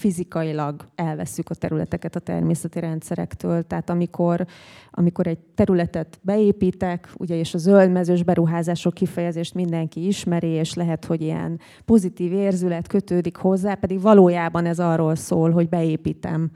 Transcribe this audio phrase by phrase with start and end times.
[0.00, 3.62] fizikailag elveszük a területeket a természeti rendszerektől.
[3.62, 4.46] Tehát amikor,
[4.90, 11.22] amikor egy területet beépítek, ugye és a zöldmezős beruházások kifejezést mindenki ismeri, és lehet, hogy
[11.22, 16.50] ilyen pozitív érzület kötődik hozzá, pedig valójában ez arról szól, hogy beépítem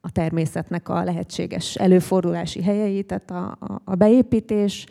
[0.00, 4.86] a természetnek a lehetséges előfordulási helyeit, tehát a, a, a beépítés,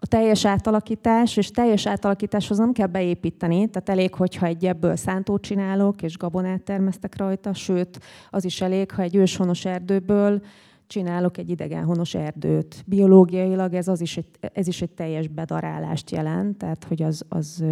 [0.00, 5.42] a teljes átalakítás, és teljes átalakításhoz nem kell beépíteni, tehát elég, hogyha egy ebből szántót
[5.42, 10.42] csinálok, és gabonát termesztek rajta, sőt, az is elég, ha egy őshonos erdőből
[10.86, 12.84] csinálok egy idegenhonos erdőt.
[12.86, 17.64] Biológiailag ez, az is egy, ez is egy teljes bedarálást jelent, tehát hogy az, az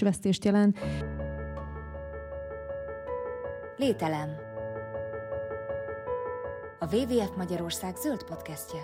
[0.00, 0.78] vesztést jelent.
[3.76, 4.28] Lételem.
[6.78, 8.80] A WWF Magyarország zöld podcastje.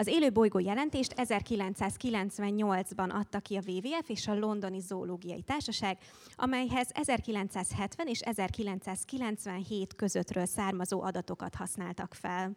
[0.00, 5.98] Az élő bolygó jelentést 1998-ban adta ki a WWF és a Londoni Zoológiai Társaság,
[6.36, 12.56] amelyhez 1970 és 1997 közöttről származó adatokat használtak fel.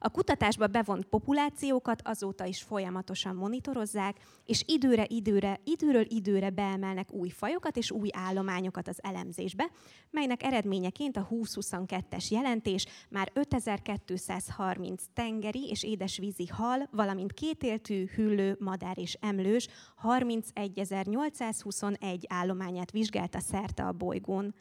[0.00, 7.28] A kutatásba bevont populációkat azóta is folyamatosan monitorozzák, és időre időre, időről időre beemelnek új
[7.28, 9.70] fajokat és új állományokat az elemzésbe,
[10.10, 18.98] melynek eredményeként a 2022-es jelentés már 5230 tengeri és édesvízi hal, valamint kétéltű, hüllő, madár
[18.98, 24.54] és emlős 31821 állományát vizsgálta szerte a bolygón.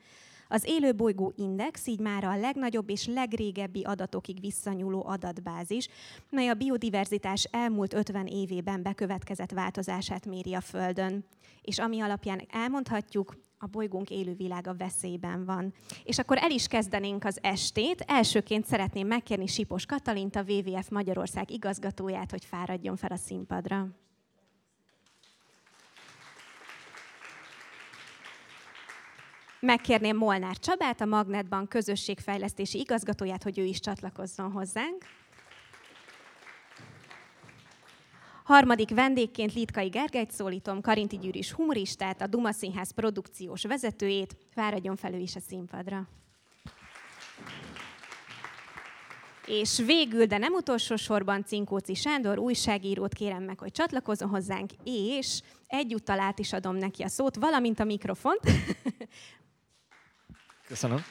[0.47, 5.87] Az élőbolygó index így már a legnagyobb és legrégebbi adatokig visszanyúló adatbázis,
[6.29, 11.25] mely a biodiverzitás elmúlt 50 évében bekövetkezett változását méri a Földön.
[11.61, 15.73] És ami alapján elmondhatjuk, a bolygónk élővilága veszélyben van.
[16.03, 18.03] És akkor el is kezdenénk az estét.
[18.07, 23.87] Elsőként szeretném megkérni Sipos Katalint, a WWF Magyarország igazgatóját, hogy fáradjon fel a színpadra.
[29.67, 35.05] Megkérném Molnár Csabát, a Magnetban közösségfejlesztési igazgatóját, hogy ő is csatlakozzon hozzánk.
[38.43, 44.37] Harmadik vendégként Litkai Gergelyt szólítom, Karinti Gyűrűs humoristát, a Duma Színház produkciós vezetőjét.
[44.49, 46.07] Fáradjon fel ő is a színpadra.
[49.45, 55.41] És végül, de nem utolsó sorban Cinkóci Sándor újságírót kérem meg, hogy csatlakozzon hozzánk, és
[55.67, 58.41] egyúttal át is adom neki a szót, valamint a mikrofont.
[60.67, 61.03] Köszönöm.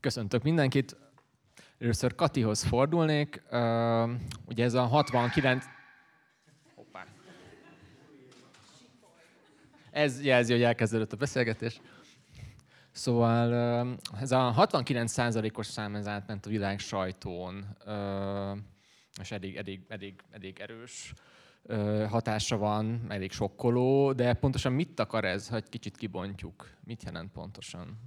[0.00, 0.96] Köszöntök mindenkit.
[1.78, 3.42] Először Katihoz fordulnék.
[4.44, 5.64] Ugye ez a 69...
[6.74, 7.06] Hoppá.
[9.90, 11.80] Ez jelzi, hogy elkezdődött a beszélgetés.
[12.92, 13.52] Szóval
[14.20, 17.76] ez a 69%-os szám ez átment a világ sajtón,
[19.20, 21.12] és eddig, eddig, eddig, eddig erős
[22.08, 26.68] hatása van, elég sokkoló, de pontosan mit akar ez, ha egy kicsit kibontjuk?
[26.84, 27.98] Mit jelent pontosan?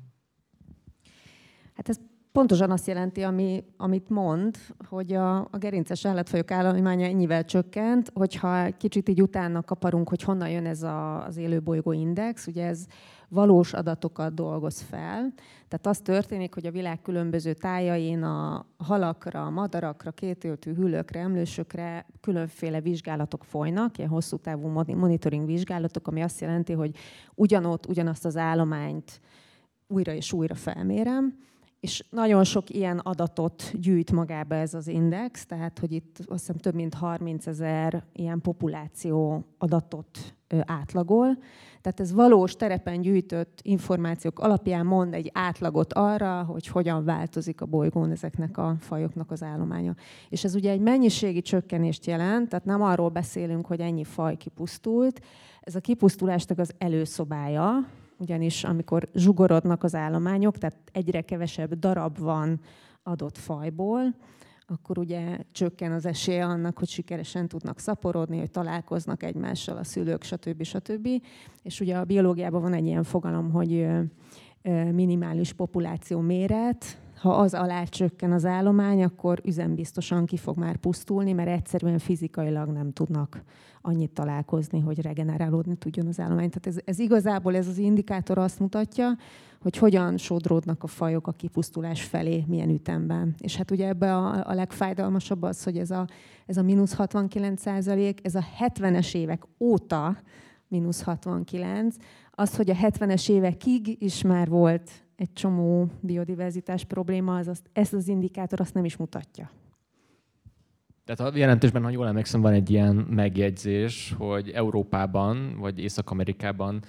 [1.75, 1.99] Hát ez
[2.31, 8.77] pontosan azt jelenti, ami, amit mond, hogy a, a gerinces állatfajok állománya ennyivel csökkent, hogyha
[8.77, 12.85] kicsit így utána kaparunk, hogy honnan jön ez a, az élőbolygó index, ugye ez
[13.29, 15.33] valós adatokat dolgoz fel.
[15.67, 22.81] Tehát az történik, hogy a világ különböző tájain a halakra, madarakra, kétéltű hüllőkre, emlősökre különféle
[22.81, 26.95] vizsgálatok folynak, ilyen hosszú távú monitoring vizsgálatok, ami azt jelenti, hogy
[27.35, 29.21] ugyanott, ugyanazt az állományt
[29.87, 31.37] újra és újra felmérem,
[31.79, 36.55] és nagyon sok ilyen adatot gyűjt magába ez az index, tehát hogy itt azt hiszem
[36.55, 41.37] több mint 30 ezer ilyen populáció adatot átlagol.
[41.81, 47.65] Tehát ez valós terepen gyűjtött információk alapján mond egy átlagot arra, hogy hogyan változik a
[47.65, 49.95] bolygón ezeknek a fajoknak az állománya.
[50.29, 55.21] És ez ugye egy mennyiségi csökkenést jelent, tehát nem arról beszélünk, hogy ennyi faj kipusztult,
[55.61, 57.87] ez a kipusztulásnak az előszobája,
[58.17, 62.59] ugyanis amikor zsugorodnak az állományok, tehát egyre kevesebb darab van
[63.03, 64.15] adott fajból,
[64.69, 70.23] akkor ugye csökken az esélye annak, hogy sikeresen tudnak szaporodni, hogy találkoznak egymással a szülők,
[70.23, 70.63] stb.
[70.63, 71.07] stb.
[71.63, 73.87] És ugye a biológiában van egy ilyen fogalom, hogy
[74.91, 81.33] minimális populáció méret, ha az alá csökken az állomány, akkor üzembiztosan ki fog már pusztulni,
[81.33, 83.43] mert egyszerűen fizikailag nem tudnak
[83.81, 86.49] annyit találkozni, hogy regenerálódni tudjon az állomány.
[86.49, 89.17] Tehát ez, ez igazából ez az indikátor azt mutatja,
[89.61, 93.35] hogy hogyan sodródnak a fajok a kipusztulás felé, milyen ütemben.
[93.37, 96.07] És hát ugye ebbe a, a legfájdalmasabb az, hogy ez a,
[96.45, 100.17] ez a mínusz 69 százalék, ez a 70-es évek óta
[100.67, 101.95] mínusz 69,
[102.31, 107.93] az, hogy a 70-es évekig is már volt egy csomó biodiverzitás probléma, az azt, ezt
[107.93, 109.51] az indikátor azt nem is mutatja.
[111.05, 116.81] Tehát a jelentésben, ha jól emlékszem, van egy ilyen megjegyzés, hogy Európában vagy Észak-Amerikában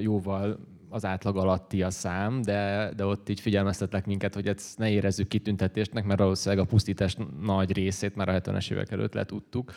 [0.00, 0.58] jóval
[0.88, 5.28] az átlag alatti a szám, de, de ott így figyelmeztetlek minket, hogy ezt ne érezzük
[5.28, 9.72] kitüntetésnek, mert valószínűleg a pusztítás nagy részét már a 70-es évek előtt letudtuk.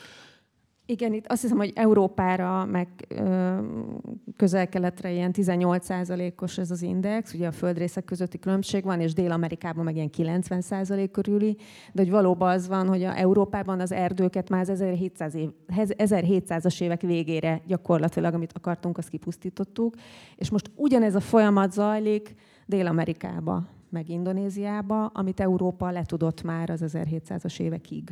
[0.89, 2.88] Igen, itt azt hiszem, hogy Európára, meg
[4.36, 9.95] közel-keletre ilyen 18%-os ez az index, ugye a földrészek közötti különbség van, és Dél-Amerikában meg
[9.95, 11.57] ilyen 90% körüli,
[11.94, 16.81] de hogy valóban az van, hogy a Európában az erdőket már az 1700 év, 1700-as
[16.81, 19.95] évek végére gyakorlatilag, amit akartunk, azt kipusztítottuk,
[20.35, 22.35] és most ugyanez a folyamat zajlik
[22.65, 28.12] Dél-Amerikába, meg Indonéziába, amit Európa letudott már az 1700-as évekig.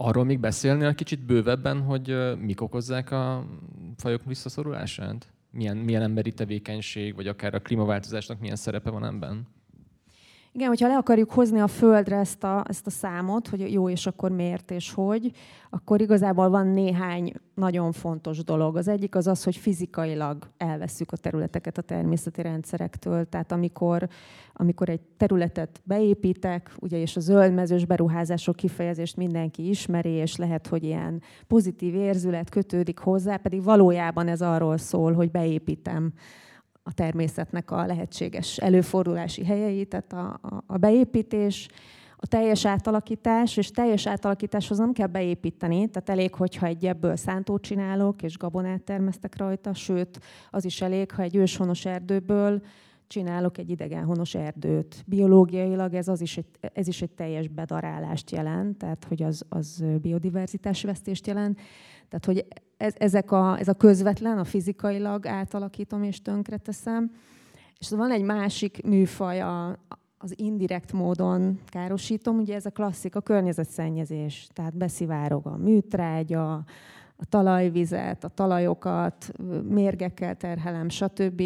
[0.00, 3.46] Arról még beszélni egy kicsit bővebben, hogy mik okozzák a
[3.96, 5.32] fajok visszaszorulását?
[5.50, 9.46] Milyen, milyen emberi tevékenység, vagy akár a klímaváltozásnak milyen szerepe van ebben?
[10.58, 14.06] Igen, hogyha le akarjuk hozni a Földre ezt a, ezt a számot, hogy jó, és
[14.06, 15.30] akkor miért és hogy,
[15.70, 18.76] akkor igazából van néhány nagyon fontos dolog.
[18.76, 23.28] Az egyik az az, hogy fizikailag elveszük a területeket a természeti rendszerektől.
[23.28, 24.08] Tehát amikor,
[24.52, 30.84] amikor egy területet beépítek, ugye, és a zöldmezős beruházások kifejezést mindenki ismeri, és lehet, hogy
[30.84, 36.12] ilyen pozitív érzület kötődik hozzá, pedig valójában ez arról szól, hogy beépítem
[36.88, 41.68] a természetnek a lehetséges előfordulási helyeit, tehát a, a, a beépítés,
[42.16, 47.62] a teljes átalakítás, és teljes átalakításhoz nem kell beépíteni, tehát elég, hogyha egy ebből szántót
[47.62, 50.20] csinálok, és gabonát termesztek rajta, sőt,
[50.50, 52.62] az is elég, ha egy őshonos erdőből
[53.06, 55.04] csinálok egy idegenhonos erdőt.
[55.06, 59.84] Biológiailag ez, az is egy, ez is egy teljes bedarálást jelent, tehát hogy az, az
[60.00, 61.60] biodiverzitásvesztést jelent.
[62.08, 62.46] Tehát, hogy
[62.78, 67.10] ez, ezek a, ez a közvetlen, a fizikailag átalakítom és tönkreteszem.
[67.78, 69.78] És van egy másik műfaj, a,
[70.18, 74.48] az indirekt módon károsítom, ugye ez a klasszik, a környezetszennyezés.
[74.52, 76.52] Tehát beszivárog a műtrágya,
[77.16, 79.32] a talajvizet, a talajokat,
[79.68, 81.42] mérgekkel terhelem, stb.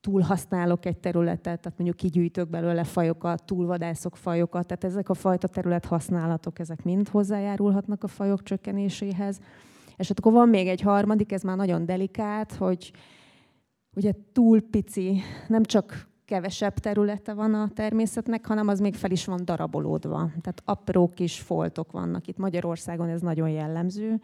[0.00, 5.84] Túlhasználok egy területet, tehát mondjuk kigyűjtök belőle fajokat, túlvadászok fajokat, tehát ezek a fajta terület
[5.84, 9.40] használatok, ezek mind hozzájárulhatnak a fajok csökkenéséhez.
[10.02, 12.92] És akkor van még egy harmadik, ez már nagyon delikát, hogy
[13.96, 19.24] ugye túl pici, nem csak kevesebb területe van a természetnek, hanem az még fel is
[19.24, 20.16] van darabolódva.
[20.16, 22.26] Tehát apró kis foltok vannak.
[22.26, 24.20] Itt Magyarországon ez nagyon jellemző.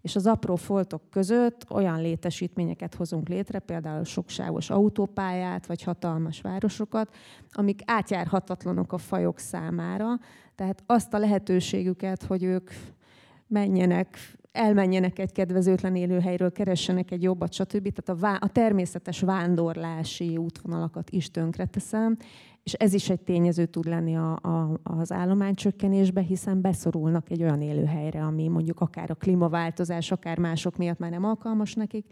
[0.00, 7.14] És az apró foltok között olyan létesítményeket hozunk létre, például soksávos autópályát, vagy hatalmas városokat,
[7.52, 10.06] amik átjárhatatlanok a fajok számára.
[10.54, 12.70] Tehát azt a lehetőségüket, hogy ők
[13.46, 17.92] menjenek elmenjenek egy kedvezőtlen élőhelyről, keressenek egy jobbat, stb.
[17.92, 22.16] Tehát a, vá- a természetes vándorlási útvonalakat is tönkreteszem,
[22.62, 27.60] és ez is egy tényező tud lenni a, a, az állománycsökkenésbe, hiszen beszorulnak egy olyan
[27.60, 32.06] élőhelyre, ami mondjuk akár a klímaváltozás, akár mások miatt már nem alkalmas nekik,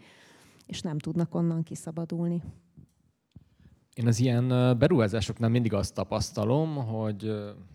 [0.65, 2.41] és nem tudnak onnan kiszabadulni.
[3.95, 7.23] Én az ilyen beruházásoknál mindig azt tapasztalom, hogy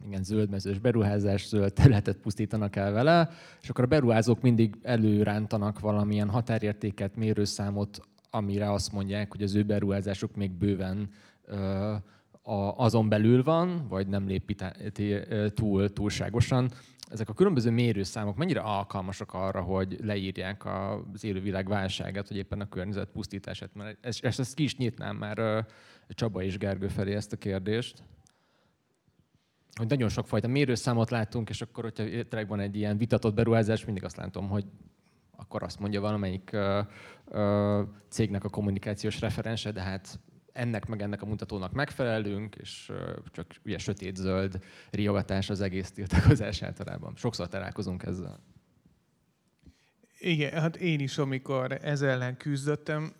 [0.06, 3.30] igen, zöldmezős beruházás, zöld területet pusztítanak el vele,
[3.62, 8.00] és akkor a beruházók mindig előrántanak valamilyen határértéket, mérőszámot,
[8.30, 11.10] amire azt mondják, hogy az ő beruházásuk még bőven
[12.76, 14.56] azon belül van, vagy nem lépi
[15.54, 16.70] túl túlságosan.
[17.10, 22.68] Ezek a különböző mérőszámok mennyire alkalmasak arra, hogy leírják az élővilág válságát, vagy éppen a
[22.68, 23.74] környezet pusztítását?
[23.74, 25.66] Mert ezt, ezt ki is nyitnám már
[26.08, 28.02] Csaba és Gergő felé ezt a kérdést
[29.74, 34.04] hogy nagyon sokfajta mérőszámot látunk, és akkor, hogyha tényleg van egy ilyen vitatott beruházás, mindig
[34.04, 34.64] azt látom, hogy
[35.36, 36.80] akkor azt mondja valamelyik ö,
[37.28, 40.20] ö, cégnek a kommunikációs referense, de hát
[40.60, 42.92] ennek meg ennek a mutatónak megfelelünk, és
[43.30, 44.58] csak ugye sötét-zöld
[44.90, 47.12] riogatás az egész tiltakozás általában.
[47.16, 48.40] Sokszor találkozunk ezzel.
[50.18, 53.12] Igen, hát én is, amikor ez ellen küzdöttem,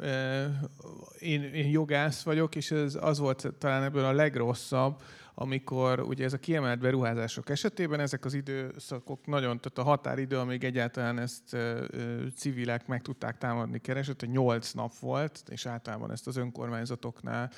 [1.18, 5.02] én, én jogász vagyok, és ez az volt talán ebből a legrosszabb,
[5.34, 10.64] amikor ugye ez a kiemelt beruházások esetében ezek az időszakok nagyon, tehát a határidő, amíg
[10.64, 11.56] egyáltalán ezt
[12.37, 17.50] civilek meg tudták támadni keresett, hogy 8 nap volt, és általában ezt az önkormányzatoknál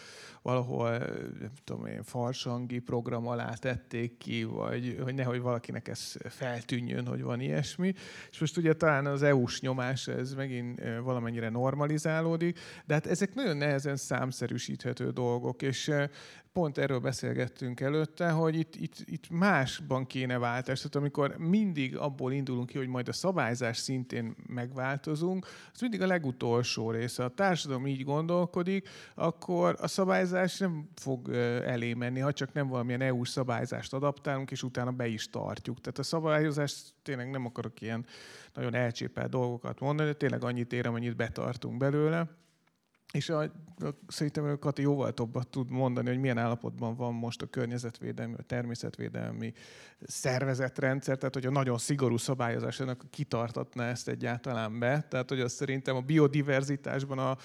[0.42, 0.98] valahol,
[1.38, 7.22] nem tudom én, farsangi program alá tették ki, vagy hogy nehogy valakinek ez feltűnjön, hogy
[7.22, 7.92] van ilyesmi.
[8.30, 13.56] És most ugye talán az EU-s nyomás ez megint valamennyire normalizálódik, de hát ezek nagyon
[13.56, 15.92] nehezen számszerűsíthető dolgok, és
[16.52, 20.78] pont erről beszélgettünk előtte, hogy itt, itt, itt másban kéne váltás.
[20.78, 26.06] Tehát amikor mindig abból indulunk ki, hogy majd a szabályzás szintén megváltozunk, az mindig a
[26.06, 27.24] legutolsó része.
[27.24, 31.28] A társadalom így gondolkodik, akkor a szabályzás nem fog
[31.64, 35.80] elé menni, ha csak nem valamilyen EU-s szabályzást adaptálunk, és utána be is tartjuk.
[35.80, 38.06] Tehát a szabályozás tényleg nem akarok ilyen
[38.54, 42.41] nagyon elcsépelt dolgokat mondani, de tényleg annyit ér, amennyit betartunk belőle.
[43.12, 43.50] És a, a,
[44.08, 49.52] szerintem Kati jóval többet tud mondani, hogy milyen állapotban van most a környezetvédelmi, a természetvédelmi
[50.06, 55.06] szervezetrendszer, tehát hogy a nagyon szigorú szabályozás ennek kitartatná ezt egyáltalán be.
[55.08, 57.36] Tehát, hogy azt szerintem a biodiverzitásban a,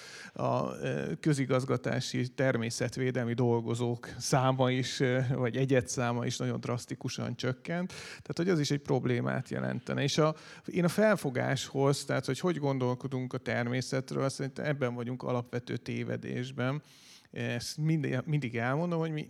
[0.43, 7.88] a e, közigazgatási természetvédelmi dolgozók száma is, e, vagy egyet száma is nagyon drasztikusan csökkent.
[8.07, 10.03] Tehát, hogy az is egy problémát jelentene.
[10.03, 15.56] És a, én a felfogáshoz, tehát, hogy hogy gondolkodunk a természetről, szerintem ebben vagyunk alapvetően
[15.57, 16.81] alapvető tévedésben.
[17.31, 19.29] Ezt mindig, mindig elmondom, hogy mi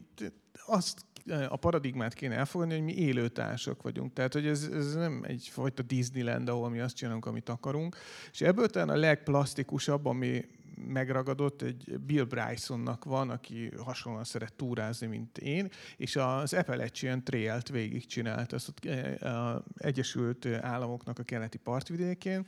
[0.66, 1.06] azt
[1.50, 4.14] a paradigmát kéne elfogadni, hogy mi élőtársak vagyunk.
[4.14, 7.98] Tehát, hogy ez, ez nem egyfajta Disneyland, ahol mi azt csinálunk, amit akarunk.
[8.32, 10.46] És ebből talán a legplastikusabb, ami
[10.86, 17.70] megragadott, egy Bill Brysonnak van, aki hasonlóan szeret túrázni, mint én, és az Appalachian Trail-t
[17.70, 18.74] végigcsinált, az
[19.20, 22.48] az Egyesült Államoknak a keleti partvidékén,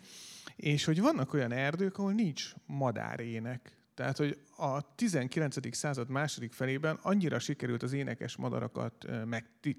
[0.56, 3.79] és hogy vannak olyan erdők, ahol nincs madárének.
[4.00, 5.76] Tehát, hogy a 19.
[5.76, 9.06] század második felében annyira sikerült az énekes madarakat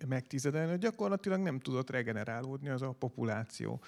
[0.08, 3.82] megtizedelni, hogy gyakorlatilag nem tudott regenerálódni az a populáció.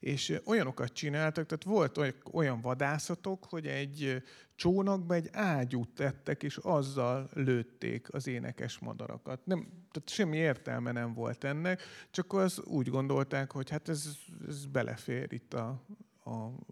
[0.00, 4.22] És olyanokat csináltak, tehát volt olyan vadászatok, hogy egy
[4.54, 9.46] csónakba egy ágyút tettek, és azzal lőtték az énekes madarakat.
[9.46, 9.58] Nem,
[9.90, 14.08] tehát semmi értelme nem volt ennek, csak az úgy gondolták, hogy hát ez,
[14.48, 15.82] ez belefér itt a,
[16.24, 16.30] a,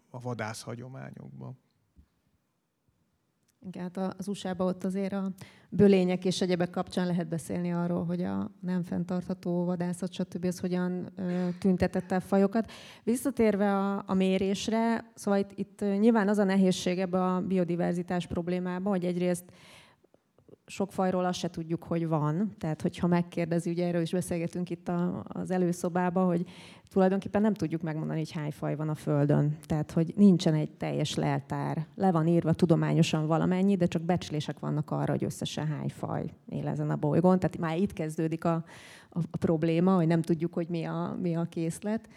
[0.09, 1.55] a vadász hagyományokba.
[3.65, 5.31] Igen, hát az USA-ban ott azért a
[5.69, 10.45] bölények és egyebek kapcsán lehet beszélni arról, hogy a nem fenntartható vadászat, stb.
[10.45, 11.09] az hogyan
[11.59, 12.71] tüntetett el fajokat.
[13.03, 18.91] Visszatérve a, a mérésre, szóval itt, itt nyilván az a nehézség ebbe a biodiverzitás problémában,
[18.91, 19.45] hogy egyrészt
[20.69, 22.55] sok fajról azt se tudjuk, hogy van.
[22.57, 26.45] Tehát, hogyha megkérdezi, ugye erről is beszélgetünk itt a, az előszobában, hogy
[26.89, 29.57] tulajdonképpen nem tudjuk megmondani, hogy hány faj van a Földön.
[29.65, 31.85] Tehát, hogy nincsen egy teljes leltár.
[31.95, 36.67] Le van írva tudományosan valamennyi, de csak becslések vannak arra, hogy összesen hány faj él
[36.67, 37.39] ezen a bolygón.
[37.39, 38.63] Tehát már itt kezdődik a,
[39.09, 42.09] a, a probléma, hogy nem tudjuk, hogy mi a, mi a készlet.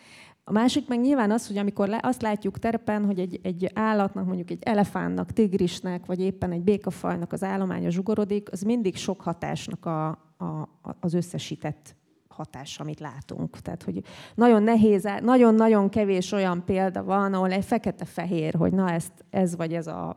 [0.51, 4.27] A másik meg nyilván az, hogy amikor le, azt látjuk terepen, hogy egy, egy állatnak,
[4.27, 9.87] mondjuk egy elefántnak, tigrisnek, vagy éppen egy békafajnak az állománya zsugorodik, az mindig sok hatásnak
[9.87, 10.69] a, a,
[11.01, 11.97] az összesített
[12.29, 13.61] hatás, amit látunk.
[13.61, 14.03] Tehát, hogy
[14.35, 19.75] nagyon nehéz, nagyon-nagyon kevés olyan példa van, ahol egy fekete-fehér, hogy na ezt, ez vagy
[19.75, 20.17] ez a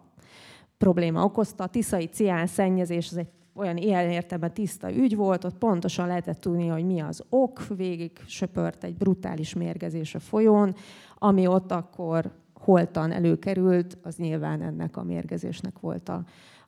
[0.77, 1.63] probléma okozta.
[1.63, 6.39] A tiszai cián szennyezés, az egy olyan ilyen értelemben tiszta ügy volt, ott pontosan lehetett
[6.39, 10.75] tudni, hogy mi az ok, végig söpört egy brutális mérgezés a folyón,
[11.17, 12.31] ami ott akkor
[12.63, 16.23] holtan előkerült, az nyilván ennek a mérgezésnek volt a,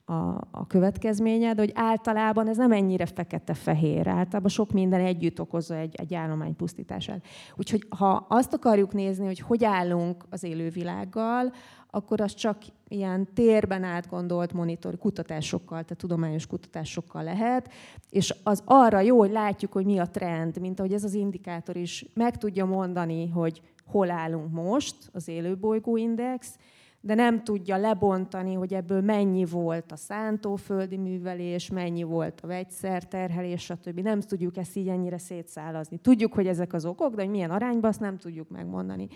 [0.06, 0.14] a,
[0.52, 5.96] a következménye, de hogy általában ez nem ennyire fekete-fehér, általában sok minden együtt okozza egy,
[5.96, 7.26] egy állomány pusztítását.
[7.56, 11.54] Úgyhogy ha azt akarjuk nézni, hogy hogy állunk az élővilággal,
[11.90, 17.72] akkor az csak ilyen térben átgondolt monitor kutatásokkal, tehát tudományos kutatásokkal lehet,
[18.10, 21.76] és az arra jó, hogy látjuk, hogy mi a trend, mint ahogy ez az indikátor
[21.76, 26.58] is meg tudja mondani, hogy hol állunk most, az élőbolygóindex,
[27.06, 33.64] de nem tudja lebontani, hogy ebből mennyi volt a szántóföldi művelés, mennyi volt a vegyszerterhelés,
[33.64, 34.00] stb.
[34.00, 35.98] Nem tudjuk ezt így ennyire szétszálazni.
[35.98, 39.08] Tudjuk, hogy ezek az okok, de hogy milyen arányban, azt nem tudjuk megmondani.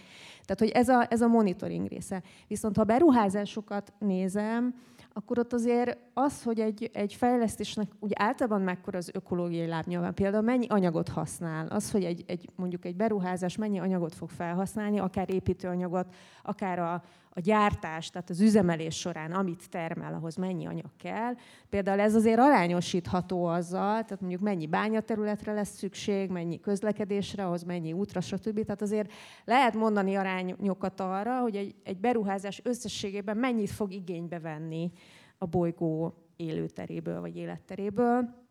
[0.46, 2.24] Tehát, hogy ez a, ez a monitoring része.
[2.48, 4.76] Viszont ha beruházásokat nézem,
[5.14, 10.44] akkor ott azért az, hogy egy, egy fejlesztésnek úgy általában mekkora az ökológiai lábnyilván, például
[10.44, 15.34] mennyi anyagot használ, az, hogy egy, egy, mondjuk egy beruházás mennyi anyagot fog felhasználni, akár
[15.34, 21.34] építőanyagot, akár a, a gyártás, tehát az üzemelés során, amit termel, ahhoz mennyi anyag kell.
[21.70, 27.94] Például ez azért arányosítható azzal, tehát mondjuk mennyi bányaterületre lesz szükség, mennyi közlekedésre, ahhoz mennyi
[27.94, 28.64] útra, stb.
[28.64, 29.12] Tehát azért
[29.46, 34.92] lehet mondani arányokat arra, hogy egy, egy beruházás összességében mennyit fog igénybe venni
[35.38, 38.48] a bolygó élőteréből vagy életteréből.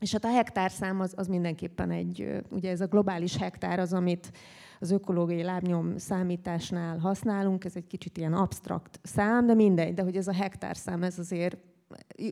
[0.00, 4.32] És hát a hektárszám az, az mindenképpen egy, ugye ez a globális hektár az, amit
[4.80, 10.16] az ökológiai lábnyom számításnál használunk, ez egy kicsit ilyen absztrakt szám, de mindegy, de hogy
[10.16, 11.56] ez a hektárszám, ez azért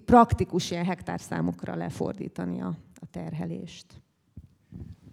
[0.04, 4.02] praktikus ilyen hektárszámokra lefordítani a, a terhelést.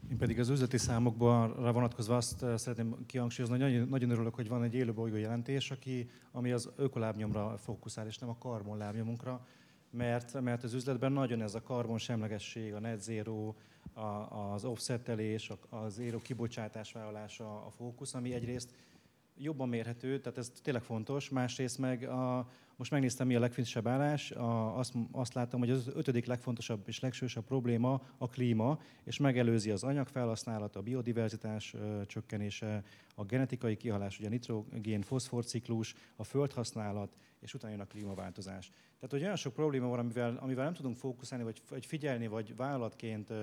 [0.10, 4.48] Én pedig az üzleti számokra vonatkozva azt eh, szeretném kihangsúlyozni, hogy nagyon, nagyon örülök, hogy
[4.48, 9.46] van egy bolygó jelentés, aki, ami az ökolábnyomra fókuszál, és nem a karbonlábnyomunkra,
[9.90, 13.54] mert, mert az üzletben nagyon ez a karbonsemlegesség, a net zero,
[13.94, 18.74] a, az offsetelés, az éró kibocsátás vállalása a fókusz, ami egyrészt
[19.38, 24.32] jobban mérhető, tehát ez tényleg fontos, másrészt meg a, most megnéztem, mi a legfontosabb állás,
[24.32, 29.72] a, azt, azt láttam, hogy az ötödik legfontosabb és legsősebb probléma a klíma, és megelőzi
[29.72, 32.84] az anyagfelhasználat, a biodiverzitás ö, csökkenése,
[33.16, 38.70] a genetikai kihalás, ugye a nitrogén, foszforciklus, a földhasználat, és utána jön a klímaváltozás.
[38.70, 42.56] Tehát, hogy olyan sok probléma van, amivel, amivel nem tudunk fókuszálni, vagy, vagy figyelni, vagy
[42.56, 43.34] vállalatként,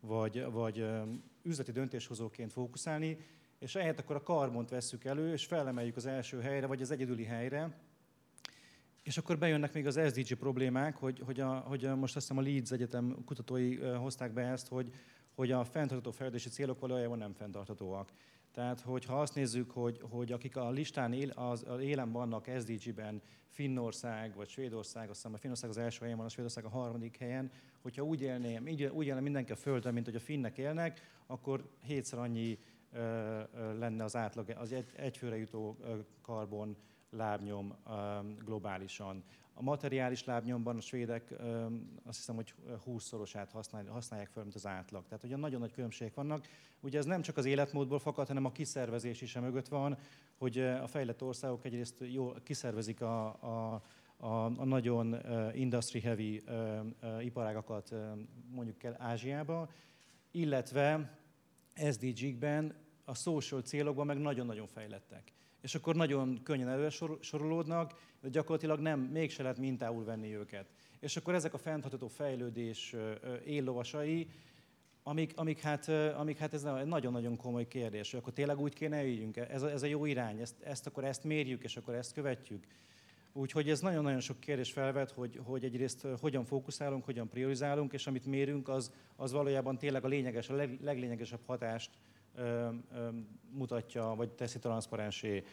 [0.00, 0.86] vagy, vagy
[1.42, 3.18] üzleti döntéshozóként fókuszálni,
[3.58, 7.24] és ehhez akkor a karbont vesszük elő, és felemeljük az első helyre, vagy az egyedüli
[7.24, 7.78] helyre,
[9.02, 12.46] és akkor bejönnek még az SDG problémák, hogy, hogy, a, hogy most azt hiszem a
[12.46, 14.92] Leeds Egyetem kutatói hozták be ezt, hogy,
[15.34, 18.12] hogy a fenntartható fejlődési célok valójában nem fenntarthatóak.
[18.52, 23.22] Tehát, hogyha azt nézzük, hogy, hogy akik a listán él, az, az élen vannak SDG-ben,
[23.46, 27.16] Finnország vagy Svédország, azt hiszem a Finnország az első helyen van, a Svédország a harmadik
[27.16, 27.50] helyen,
[27.82, 32.18] hogyha úgy élne, úgy élne mindenki a Földön, mint hogy a finnek élnek, akkor hétszer
[32.18, 32.58] annyi
[32.92, 32.98] ö,
[33.54, 35.76] ö, lenne az átlag, az egy, egyfőre jutó
[36.22, 36.76] karbon
[37.10, 37.74] lábnyom
[38.44, 39.24] globálisan.
[39.54, 41.34] A materiális lábnyomban a svédek
[42.04, 42.54] azt hiszem, hogy
[42.86, 43.48] 20-szorosát
[43.88, 45.06] használják fel, mint az átlag.
[45.06, 46.46] Tehát ugye nagyon nagy különbségek vannak.
[46.80, 49.98] Ugye ez nem csak az életmódból fakad, hanem a kiszervezés is mögött van,
[50.38, 53.82] hogy a fejlett országok egyrészt jól kiszervezik a, a
[54.20, 55.16] a, a nagyon
[55.54, 56.42] industry heavy
[57.20, 57.94] iparágakat
[58.50, 59.70] mondjuk el Ázsiába,
[60.30, 61.18] illetve
[61.90, 62.74] SDG-kben
[63.04, 69.42] a social célokban meg nagyon-nagyon fejlettek és akkor nagyon könnyen elősorolódnak, de gyakorlatilag nem, mégse
[69.42, 70.66] lehet mintául venni őket.
[71.00, 72.94] És akkor ezek a fenntartható fejlődés
[73.44, 74.28] éllovasai,
[75.02, 79.36] amik, amik, hát, amik hát ez nagyon-nagyon komoly kérdés, hogy akkor tényleg úgy kéne üljünk,
[79.36, 82.66] ez a, ez a jó irány, ezt, ezt akkor ezt mérjük, és akkor ezt követjük.
[83.32, 88.26] Úgyhogy ez nagyon-nagyon sok kérdés felvet, hogy, hogy egyrészt hogyan fókuszálunk, hogyan priorizálunk, és amit
[88.26, 91.90] mérünk, az, az valójában tényleg a lényeges, a leg, leglényegesebb hatást
[93.52, 95.44] mutatja, vagy teszi transzparensé,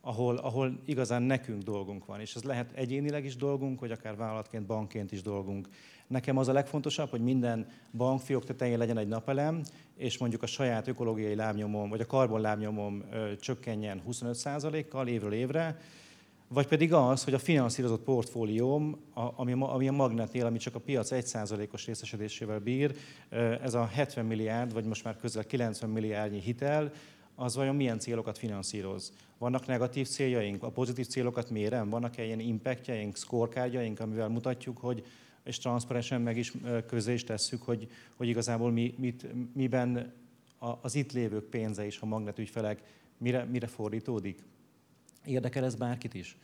[0.00, 2.20] ahol, ahol igazán nekünk dolgunk van.
[2.20, 5.68] És ez lehet egyénileg is dolgunk, vagy akár vállalatként, bankként is dolgunk.
[6.06, 9.62] Nekem az a legfontosabb, hogy minden bankfiók tetején legyen egy napelem,
[9.96, 15.78] és mondjuk a saját ökológiai lábnyomom, vagy a karbon lábnyomom ö, csökkenjen 25%-kal évről évre,
[16.54, 21.08] vagy pedig az, hogy a finanszírozott portfólióm, ami, ami a Magnetnél, ami csak a piac
[21.12, 22.96] 1%-os részesedésével bír,
[23.62, 26.92] ez a 70 milliárd, vagy most már közel 90 milliárdnyi hitel,
[27.34, 29.12] az vajon milyen célokat finanszíroz?
[29.38, 35.04] Vannak negatív céljaink, a pozitív célokat mérem, vannak-e ilyen impactjaink, scorecardjaink, amivel mutatjuk, hogy
[35.44, 36.52] és transzparensen meg is
[36.86, 40.12] közé is tesszük, hogy, hogy igazából mi, mit, miben
[40.80, 42.82] az itt lévők pénze is, a magnetügyfelek,
[43.18, 44.42] mire, mire fordítódik.
[45.24, 46.36] Érdekel ez bárkit is?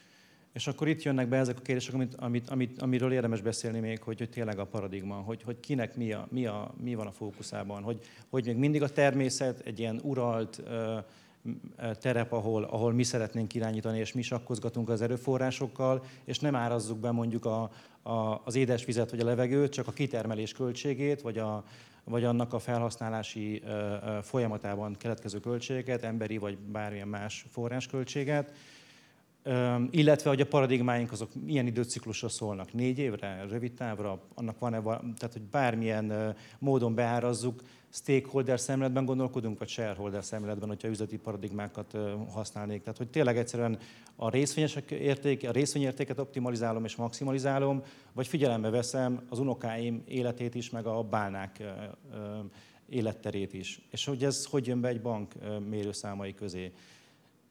[0.52, 4.02] És akkor itt jönnek be ezek a kérdések, amit, amit, amit, amiről érdemes beszélni még,
[4.02, 7.12] hogy, hogy tényleg a paradigma, hogy, hogy kinek mi, a, mi, a, mi van a
[7.12, 10.98] fókuszában, hogy, hogy még mindig a természet egy ilyen uralt ö,
[12.00, 17.10] terep, ahol, ahol mi szeretnénk irányítani, és mi sakkozgatunk az erőforrásokkal, és nem árazzuk be
[17.10, 17.70] mondjuk a,
[18.02, 21.64] a, az édesvizet vagy a levegőt, csak a kitermelés költségét, vagy, a,
[22.10, 23.62] vagy annak a felhasználási
[24.22, 28.52] folyamatában keletkező költségeket, emberi vagy bármilyen más forrásköltséget.
[29.90, 35.32] Illetve hogy a paradigmáink azok milyen időciklusra szólnak, négy évre, rövid távra, annak van-e, tehát
[35.32, 41.96] hogy bármilyen módon beárazzuk, stakeholder szemléletben gondolkodunk, vagy shareholder szemléletben, hogyha üzleti paradigmákat
[42.32, 42.82] használnék.
[42.82, 43.78] Tehát, hogy tényleg egyszerűen
[44.16, 50.70] a részvényesek érték, a részvényértéket optimalizálom és maximalizálom, vagy figyelembe veszem az unokáim életét is,
[50.70, 51.62] meg a bálnák
[52.88, 53.80] életterét is.
[53.90, 55.34] És hogy ez hogy jön be egy bank
[55.68, 56.72] mérőszámai közé.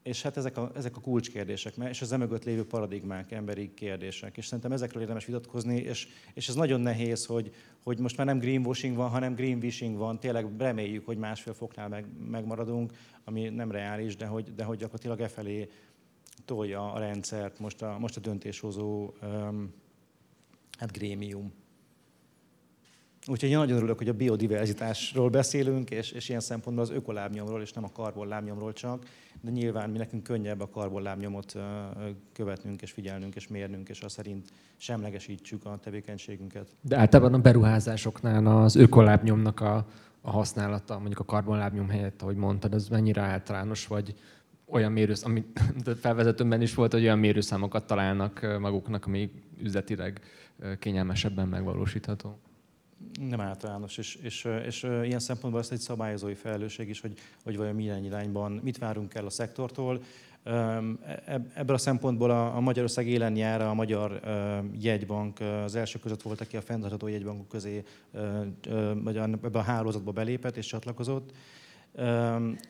[0.03, 4.37] És hát ezek a, ezek a kulcskérdések, és az emögött lévő paradigmák, emberi kérdések.
[4.37, 7.53] És szerintem ezekről érdemes vitatkozni, és, és ez nagyon nehéz, hogy,
[7.89, 10.19] hogy most már nem greenwashing van, hanem greenwishing van.
[10.19, 12.91] Tényleg reméljük, hogy másfél foknál meg, megmaradunk,
[13.23, 15.69] ami nem reális, de hogy, de hogy gyakorlatilag e felé
[16.45, 19.73] tolja a rendszert most a, most a döntéshozó um,
[20.77, 21.53] hát grémium.
[23.27, 27.73] Úgyhogy én nagyon örülök, hogy a biodiverzitásról beszélünk, és, és ilyen szempontból az ökolábnyomról, és
[27.73, 29.05] nem a karbonlábnyomról csak,
[29.41, 31.55] de nyilván mi nekünk könnyebb a karbonlábnyomot
[32.33, 36.67] követnünk, és figyelnünk, és mérnünk, és azt szerint semlegesítsük a tevékenységünket.
[36.81, 39.87] De általában a beruházásoknál az ökolábnyomnak a,
[40.21, 44.13] a használata, mondjuk a karbonlábnyom helyett, ahogy mondtad, az mennyire általános, vagy
[44.65, 45.59] olyan mérősz, amit
[46.01, 50.21] felvezetőmben is volt, hogy olyan mérőszámokat találnak maguknak, ami üzletileg
[50.79, 52.39] kényelmesebben megvalósítható.
[53.19, 57.75] Nem általános, és, és, és ilyen szempontból ez egy szabályozói felelősség is, hogy, hogy vajon
[57.75, 60.01] milyen irányban, mit várunk el a szektortól.
[61.53, 64.19] Ebből a szempontból a, a Magyarország élen jár a Magyar
[64.79, 67.83] Jegybank az első között volt, aki a fenntartható jegybankok közé,
[69.03, 71.31] vagy ebbe a hálózatba belépett és csatlakozott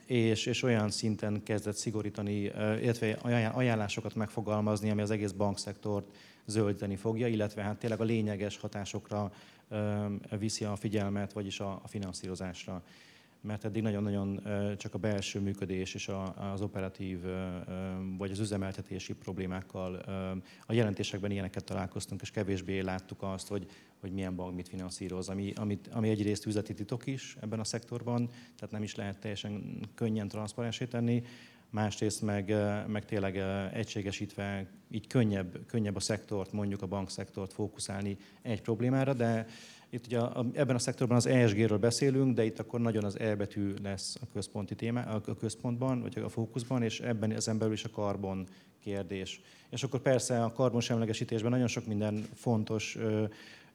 [0.06, 3.12] és, és olyan szinten kezdett szigorítani, illetve
[3.54, 6.16] ajánlásokat megfogalmazni, ami az egész bankszektort
[6.46, 9.32] zöldíteni fogja, illetve hát tényleg a lényeges hatásokra
[10.40, 12.84] viszi a figyelmet, vagyis a, a finanszírozásra.
[13.42, 14.42] Mert eddig nagyon-nagyon
[14.78, 16.12] csak a belső működés és
[16.54, 17.20] az operatív
[18.18, 19.96] vagy az üzemeltetési problémákkal
[20.66, 25.54] a jelentésekben ilyeneket találkoztunk, és kevésbé láttuk azt, hogy, hogy milyen bank mit finanszíroz, ami,
[25.56, 30.28] amit, ami egyrészt üzleti titok is ebben a szektorban, tehát nem is lehet teljesen könnyen
[30.28, 31.24] transzparensé tenni,
[31.70, 32.56] másrészt meg,
[32.88, 33.38] meg tényleg
[33.74, 39.46] egységesítve így könnyebb, könnyebb a szektort, mondjuk a bankszektort fókuszálni egy problémára, de
[39.90, 43.36] itt ugye a, ebben a szektorban az ESG-ről beszélünk, de itt akkor nagyon az E
[43.36, 47.84] betű lesz a központi téma, a központban, vagy a fókuszban, és ebben ezen belül is
[47.84, 48.48] a karbon
[48.80, 49.42] kérdés.
[49.70, 52.98] És akkor persze a karbonsemlegesítésben nagyon sok minden fontos,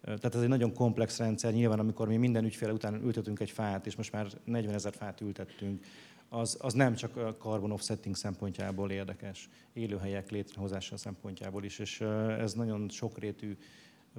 [0.05, 1.53] tehát ez egy nagyon komplex rendszer.
[1.53, 5.21] Nyilván, amikor mi minden ügyféle után ültetünk egy fát, és most már 40 ezer fát
[5.21, 5.85] ültettünk,
[6.29, 12.01] az, az nem csak a carbon offsetting szempontjából érdekes, élőhelyek létrehozása szempontjából is, és
[12.39, 13.57] ez nagyon sokrétű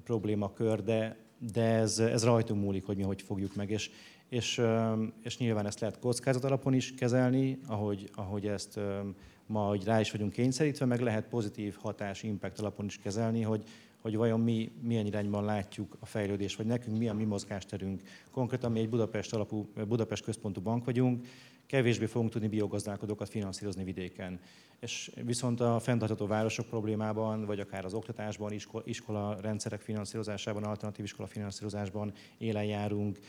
[0.03, 3.89] problémakör, de de ez, ez rajtunk múlik, hogy mi hogy fogjuk meg, és,
[4.29, 4.61] és,
[5.23, 8.79] és nyilván ezt lehet kockázat alapon is kezelni, ahogy, ahogy ezt
[9.45, 13.63] ma hogy rá is vagyunk kényszerítve, meg lehet pozitív hatás, impact alapon is kezelni, hogy,
[14.01, 18.01] hogy vajon mi milyen irányban látjuk a fejlődést, vagy nekünk mi a mi mozgásterünk.
[18.31, 21.25] Konkrétan mi egy Budapest alapú, Budapest központú bank vagyunk,
[21.65, 24.39] kevésbé fogunk tudni biogazdálkodókat finanszírozni vidéken.
[24.79, 31.05] És viszont a fenntartható városok problémában, vagy akár az oktatásban, iskola, iskola rendszerek finanszírozásában, alternatív
[31.05, 33.19] iskola finanszírozásban élen járunk,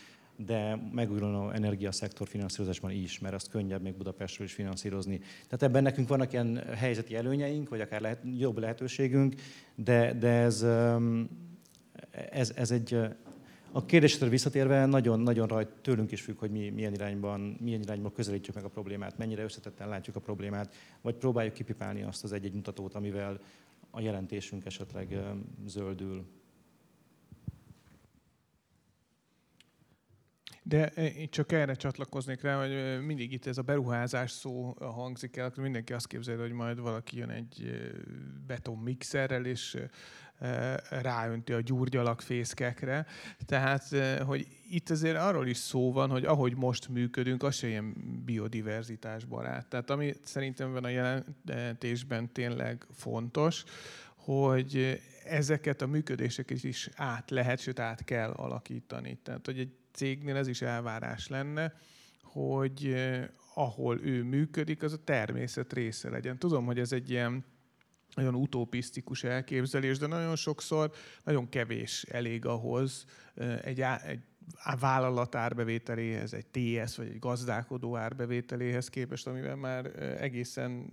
[0.45, 5.17] de megújuló energiaszektor finanszírozásban is, mert azt könnyebb még Budapestről is finanszírozni.
[5.17, 9.35] Tehát ebben nekünk vannak ilyen helyzeti előnyeink, vagy akár lehet, jobb lehetőségünk,
[9.75, 10.65] de, de ez,
[12.29, 12.99] ez, ez egy
[13.77, 18.55] a kérdésre visszatérve nagyon-nagyon rajt tőlünk is függ, hogy mi milyen irányban, milyen irányban közelítjük
[18.55, 22.93] meg a problémát, mennyire összetetten látjuk a problémát, vagy próbáljuk kipipálni azt az egy-egy mutatót,
[22.93, 23.39] amivel
[23.91, 25.17] a jelentésünk esetleg
[25.65, 26.25] zöldül.
[30.63, 35.45] De én csak erre csatlakoznék rá, hogy mindig itt ez a beruházás szó hangzik el,
[35.45, 37.81] akkor mindenki azt képzeli, hogy majd valaki jön egy
[38.47, 39.77] betonmixerrel, és
[40.89, 43.05] ráönti a gyurgyalak fészkekre.
[43.45, 43.83] Tehát,
[44.25, 47.93] hogy itt azért arról is szó van, hogy ahogy most működünk, az sem ilyen
[48.25, 49.67] biodiverzitás barát.
[49.67, 53.63] Tehát ami szerintem van a jelentésben tényleg fontos,
[54.15, 59.19] hogy ezeket a működéseket is át lehet, sőt át kell alakítani.
[59.23, 61.73] Tehát, hogy egy cégnél ez is elvárás lenne,
[62.21, 62.95] hogy
[63.53, 66.37] ahol ő működik, az a természet része legyen.
[66.37, 67.45] Tudom, hogy ez egy ilyen
[68.17, 70.91] nagyon utopisztikus elképzelés, de nagyon sokszor
[71.23, 73.05] nagyon kevés elég ahhoz
[73.61, 74.19] egy, egy
[74.63, 79.85] a vállalat árbevételéhez, egy TS vagy egy gazdálkodó árbevételéhez képest, amivel már
[80.19, 80.89] egészen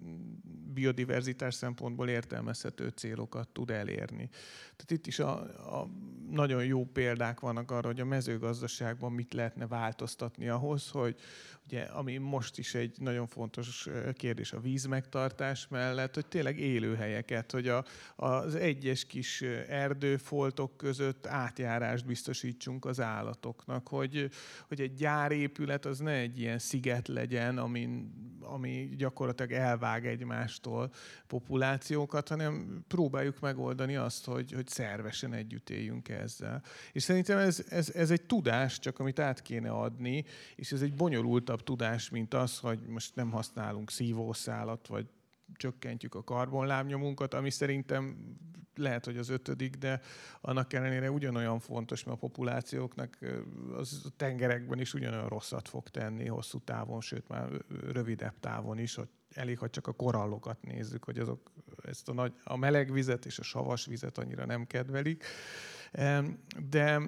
[0.73, 4.29] biodiverzitás szempontból értelmezhető célokat tud elérni.
[4.77, 5.41] Tehát itt is a,
[5.81, 5.89] a
[6.31, 11.17] nagyon jó példák vannak arra, hogy a mezőgazdaságban mit lehetne változtatni ahhoz, hogy,
[11.67, 17.69] ugye, ami most is egy nagyon fontos kérdés a vízmegtartás mellett, hogy tényleg élőhelyeket, hogy
[17.69, 17.85] a,
[18.17, 24.31] az egyes kis erdőfoltok között átjárást biztosítsunk az állatoknak, hogy,
[24.69, 27.89] hogy egy gyárépület az ne egy ilyen sziget legyen, ami,
[28.41, 30.93] ami gyakorlatilag elvág egymástól
[31.27, 36.63] populációkat, hanem próbáljuk megoldani azt, hogy, hogy szervesen együtt éljünk ezzel.
[36.93, 40.25] És szerintem ez, ez, ez egy tudás, csak amit át kéne adni,
[40.55, 45.07] és ez egy bonyolult bonyolultabb tudás, mint az, hogy most nem használunk szívószálat, vagy
[45.55, 48.17] csökkentjük a karbonlábnyomunkat, ami szerintem
[48.77, 50.01] lehet, hogy az ötödik, de
[50.41, 53.19] annak ellenére ugyanolyan fontos, mert a populációknak
[53.77, 57.49] az a tengerekben is ugyanolyan rosszat fog tenni hosszú távon, sőt már
[57.93, 61.53] rövidebb távon is, hogy elég, ha csak a korallokat nézzük, hogy azok
[61.85, 65.25] ezt a, nagy, a meleg vizet és a savas vizet annyira nem kedvelik.
[66.71, 67.01] De,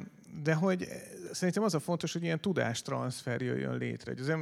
[0.43, 0.89] de hogy
[1.33, 4.13] szerintem az a fontos, hogy ilyen tudástranszfer jöjjön létre.
[4.19, 4.33] Ez,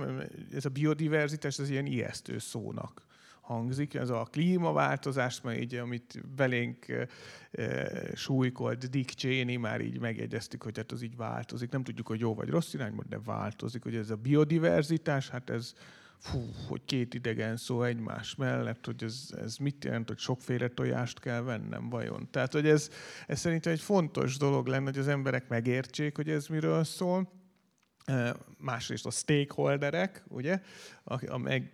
[0.55, 3.07] ez a biodiverzitás, ez ilyen ijesztő szónak
[3.45, 3.95] hangzik.
[3.95, 7.07] Ez a klímaváltozás, mert így, amit belénk e,
[8.15, 11.71] súlykolt Dick Cheney, már így megjegyeztük, hogy hát az így változik.
[11.71, 13.83] Nem tudjuk, hogy jó vagy rossz irányban, de változik.
[13.83, 15.75] Hogy ez a biodiverzitás, hát ez
[16.25, 21.21] fú, hogy két idegen szó egymás mellett, hogy ez, ez mit jelent, hogy sokféle tojást
[21.21, 22.29] kell vennem vajon.
[22.31, 22.91] Tehát, hogy ez,
[23.27, 27.33] ez szerintem egy fontos dolog lenne, hogy az emberek megértsék, hogy ez miről szól.
[28.59, 30.61] Másrészt a stakeholderek, ugye,
[31.37, 31.73] meg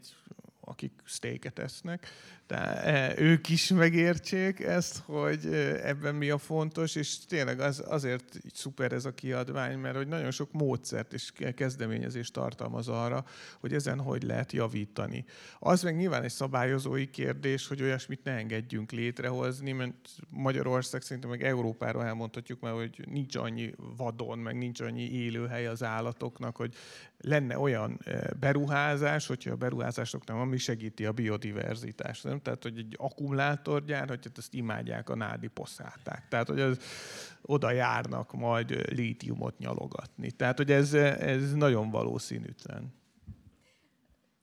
[0.60, 2.06] akik steaket esznek,
[2.50, 7.82] de e, ők is megértsék ezt, hogy e, ebben mi a fontos, és tényleg az,
[7.86, 13.24] azért szuper ez a kiadvány, mert hogy nagyon sok módszert és kezdeményezést tartalmaz arra,
[13.60, 15.24] hogy ezen hogy lehet javítani.
[15.58, 21.42] Az meg nyilván egy szabályozói kérdés, hogy olyasmit ne engedjünk létrehozni, mert Magyarország szerintem meg
[21.42, 26.74] Európára elmondhatjuk már, hogy nincs annyi vadon, meg nincs annyi élőhely az állatoknak, hogy
[27.22, 27.98] lenne olyan
[28.40, 32.24] beruházás, hogyha a beruházásoknak ami segíti a biodiverzitást.
[32.24, 32.40] Nem?
[32.40, 36.28] Tehát, hogy egy akkumulátorgyár, hogy hát ezt imádják a nádi poszáták.
[36.28, 36.78] Tehát, hogy az,
[37.42, 40.30] oda járnak majd lítiumot nyalogatni.
[40.30, 42.98] Tehát, hogy ez, ez nagyon valószínűtlen.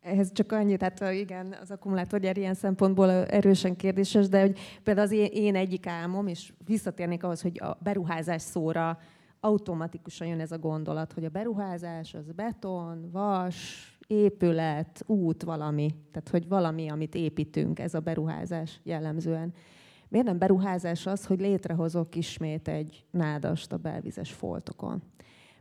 [0.01, 5.13] Ehhez csak annyit, tehát igen, az akkumulátorgyár ilyen szempontból erősen kérdéses, de hogy például az
[5.31, 8.99] én egyik álmom, és visszatérnék ahhoz, hogy a beruházás szóra
[9.39, 15.95] automatikusan jön ez a gondolat, hogy a beruházás az beton, vas, épület, út, valami.
[16.11, 19.53] Tehát, hogy valami, amit építünk, ez a beruházás jellemzően.
[20.09, 25.01] Miért nem beruházás az, hogy létrehozok ismét egy nádast a belvizes foltokon?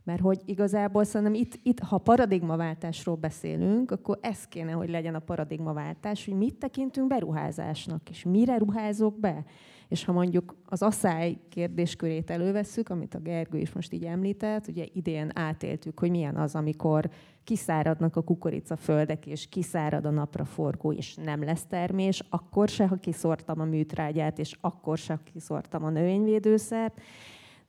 [0.03, 5.19] Mert hogy igazából szerintem itt, itt, ha paradigmaváltásról beszélünk, akkor ez kéne, hogy legyen a
[5.19, 9.43] paradigmaváltás, hogy mit tekintünk beruházásnak, és mire ruházok be.
[9.87, 14.85] És ha mondjuk az asszály kérdéskörét elővesszük, amit a Gergő is most így említett, ugye
[14.93, 17.09] idén átéltük, hogy milyen az, amikor
[17.43, 23.59] kiszáradnak a kukoricaföldek, és kiszárad a napraforgó, és nem lesz termés, akkor se, ha kiszortam
[23.59, 27.01] a műtrágyát, és akkor se, ha kiszortam a növényvédőszert.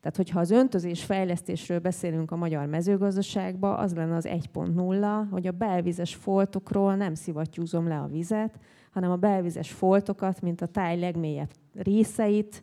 [0.01, 5.53] Tehát, hogyha az öntözés fejlesztésről beszélünk a magyar mezőgazdaságban, az lenne az 1.0, hogy a
[5.53, 8.59] belvizes foltokról nem szivattyúzom le a vizet,
[8.93, 12.63] hanem a belvizes foltokat, mint a táj legmélyebb részeit,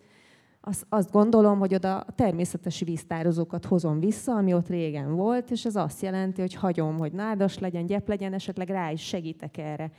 [0.67, 5.65] azt, azt gondolom, hogy oda a természetes víztározókat hozom vissza, ami ott régen volt, és
[5.65, 9.91] ez azt jelenti, hogy hagyom, hogy nádas legyen, gyep legyen, esetleg rá is segítek erre.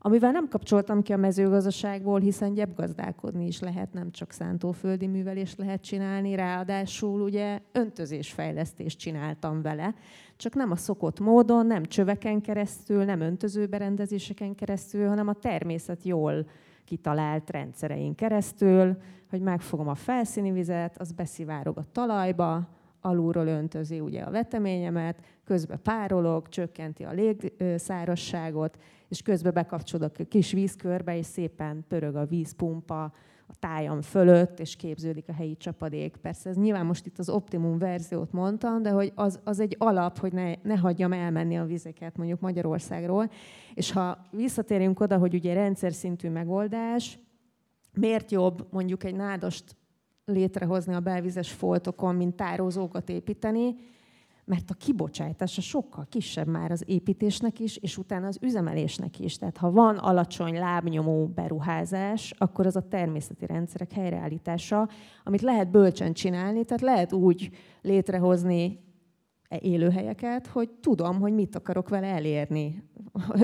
[0.00, 5.82] Amivel nem kapcsoltam ki a mezőgazdaságból, hiszen gyepgazdálkodni is lehet, nem csak szántóföldi művelést lehet
[5.82, 9.94] csinálni, ráadásul ugye öntözésfejlesztést csináltam vele,
[10.36, 16.46] csak nem a szokott módon, nem csöveken keresztül, nem öntözőberendezéseken keresztül, hanem a természet jól
[16.84, 18.96] kitalált rendszerein keresztül,
[19.30, 22.68] hogy megfogom a felszíni vizet, az beszivárog a talajba,
[23.00, 30.52] alulról öntözi ugye a veteményemet, közben párolog, csökkenti a légszárasságot, és közben bekapcsolok a kis
[30.52, 33.12] vízkörbe, és szépen pörög a vízpumpa,
[33.50, 36.16] a tájam fölött, és képződik a helyi csapadék.
[36.16, 40.18] Persze ez nyilván most itt az optimum verziót mondtam, de hogy az, az egy alap,
[40.18, 43.30] hogy ne, ne hagyjam elmenni a vizeket mondjuk Magyarországról.
[43.74, 47.18] És ha visszatérünk oda, hogy ugye rendszer szintű megoldás,
[47.92, 49.76] miért jobb mondjuk egy nádost
[50.24, 53.76] létrehozni a belvizes foltokon, mint tározókat építeni,
[54.48, 59.36] mert a kibocsátása sokkal kisebb már az építésnek is, és utána az üzemelésnek is.
[59.36, 64.88] Tehát ha van alacsony lábnyomó beruházás, akkor az a természeti rendszerek helyreállítása,
[65.24, 67.50] amit lehet bölcsen csinálni, tehát lehet úgy
[67.82, 68.80] létrehozni
[69.60, 72.82] élőhelyeket, hogy tudom, hogy mit akarok vele elérni,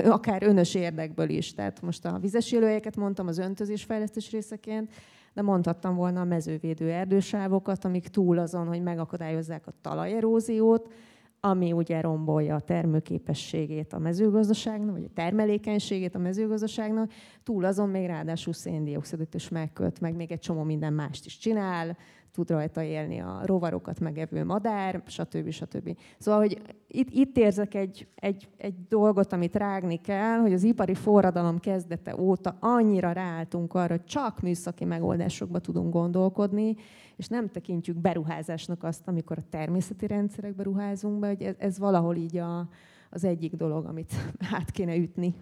[0.05, 1.53] akár önös érdekből is.
[1.53, 4.91] Tehát most a vizes élőhelyeket mondtam az öntözésfejlesztés részeként,
[5.35, 10.93] de mondhattam volna a mezővédő erdősávokat, amik túl azon, hogy megakadályozzák a talajeróziót,
[11.39, 17.11] ami ugye rombolja a termőképességét a mezőgazdaságnak, vagy a termelékenységét a mezőgazdaságnak,
[17.43, 21.97] túl azon még ráadásul széndiokszidot is megköt, meg még egy csomó minden mást is csinál,
[22.35, 25.49] tud rajta élni a rovarokat megevő madár, stb.
[25.49, 25.97] stb.
[26.17, 30.93] Szóval, hogy itt, itt érzek egy, egy, egy dolgot, amit rágni kell, hogy az ipari
[30.93, 36.75] forradalom kezdete óta annyira ráálltunk arra, hogy csak műszaki megoldásokba tudunk gondolkodni,
[37.15, 42.15] és nem tekintjük beruházásnak azt, amikor a természeti rendszerekbe ruházunk be, hogy ez, ez valahol
[42.15, 42.67] így a,
[43.09, 44.13] az egyik dolog, amit
[44.55, 45.35] át kéne ütni.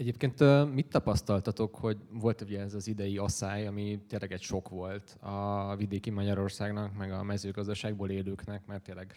[0.00, 5.16] Egyébként mit tapasztaltatok, hogy volt ugye ez az idei asszály, ami tényleg egy sok volt
[5.20, 9.14] a vidéki Magyarországnak, meg a mezőgazdaságból élőknek, mert tényleg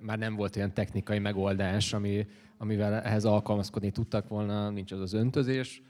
[0.00, 2.26] már nem volt olyan technikai megoldás, ami,
[2.58, 5.82] amivel ehhez alkalmazkodni tudtak volna, nincs az az öntözés.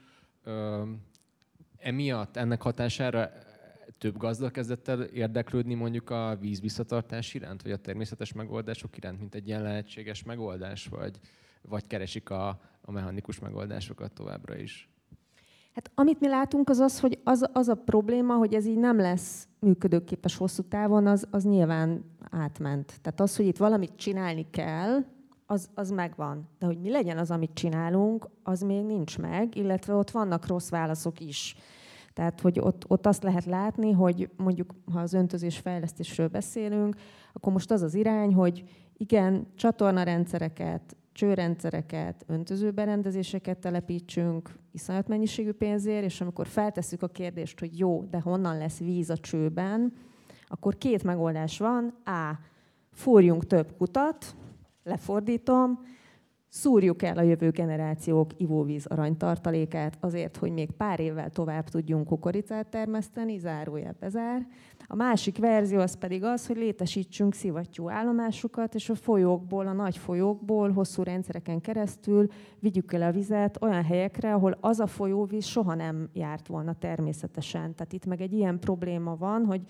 [1.77, 3.31] Emiatt, ennek hatására
[3.97, 9.19] több gazda kezdett el érdeklődni mondjuk a víz visszatartás iránt, vagy a természetes megoldások iránt,
[9.19, 11.19] mint egy ilyen lehetséges megoldás, vagy,
[11.61, 14.89] vagy keresik a, a mechanikus megoldásokat továbbra is?
[15.73, 18.97] Hát amit mi látunk, az az, hogy az, az a probléma, hogy ez így nem
[18.97, 23.01] lesz működőképes hosszú távon, az, az nyilván átment.
[23.01, 25.03] Tehát az, hogy itt valamit csinálni kell,
[25.45, 26.49] az, az megvan.
[26.59, 30.69] De hogy mi legyen az, amit csinálunk, az még nincs meg, illetve ott vannak rossz
[30.69, 31.55] válaszok is.
[32.13, 36.95] Tehát, hogy ott, ott azt lehet látni, hogy mondjuk, ha az öntözés fejlesztésről beszélünk,
[37.33, 38.63] akkor most az az irány, hogy
[38.97, 48.03] igen, csatornarendszereket, csőrendszereket, öntözőberendezéseket telepítsünk iszonyat mennyiségű pénzért, és amikor feltesszük a kérdést, hogy jó,
[48.03, 49.93] de honnan lesz víz a csőben,
[50.47, 52.01] akkor két megoldás van.
[52.05, 52.39] A.
[52.91, 54.35] Fúrjunk több kutat,
[54.83, 55.79] lefordítom,
[56.55, 62.67] szúrjuk el a jövő generációk ivóvíz aranytartalékát azért, hogy még pár évvel tovább tudjunk kukoricát
[62.67, 64.47] termeszteni, zárójel bezár.
[64.87, 69.97] A másik verzió az pedig az, hogy létesítsünk szivattyú állomásukat, és a folyókból, a nagy
[69.97, 72.27] folyókból, hosszú rendszereken keresztül
[72.59, 77.75] vigyük el a vizet olyan helyekre, ahol az a folyóvíz soha nem járt volna természetesen.
[77.75, 79.61] Tehát itt meg egy ilyen probléma van, hogy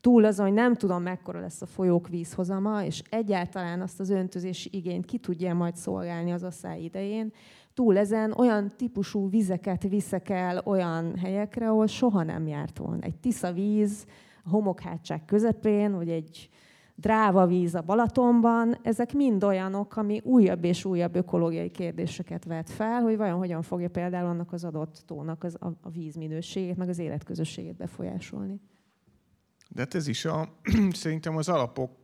[0.00, 4.68] túl azon, hogy nem tudom, mekkora lesz a folyók vízhozama, és egyáltalán azt az öntözési
[4.72, 7.32] igényt ki tudja majd szolgálni az asszály idején,
[7.74, 13.02] túl ezen olyan típusú vizeket viszek el olyan helyekre, ahol soha nem járt volna.
[13.02, 14.06] Egy tisza víz
[14.44, 16.48] a homokhátság közepén, vagy egy
[16.94, 23.00] dráva víz a Balatonban, ezek mind olyanok, ami újabb és újabb ökológiai kérdéseket vet fel,
[23.00, 26.98] hogy vajon hogyan fogja például annak az adott tónak az, a, a vízminőségét, meg az
[26.98, 28.60] életközösségét befolyásolni.
[29.68, 30.54] De hát ez is a,
[30.92, 31.96] szerintem az alapok,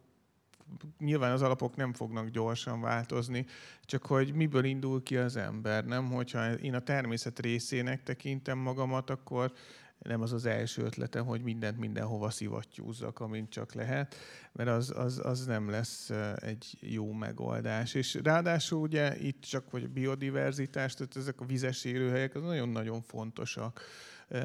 [0.98, 3.46] nyilván az alapok nem fognak gyorsan változni,
[3.84, 6.10] csak hogy miből indul ki az ember, nem?
[6.10, 9.52] Hogyha én a természet részének tekintem magamat, akkor
[9.98, 14.14] nem az az első ötlete, hogy mindent mindenhova szivattyúzzak, amint csak lehet,
[14.52, 17.94] mert az, az, az nem lesz egy jó megoldás.
[17.94, 23.02] És ráadásul ugye itt csak hogy a biodiverzitás, tehát ezek a vizes élőhelyek, az nagyon-nagyon
[23.02, 23.80] fontosak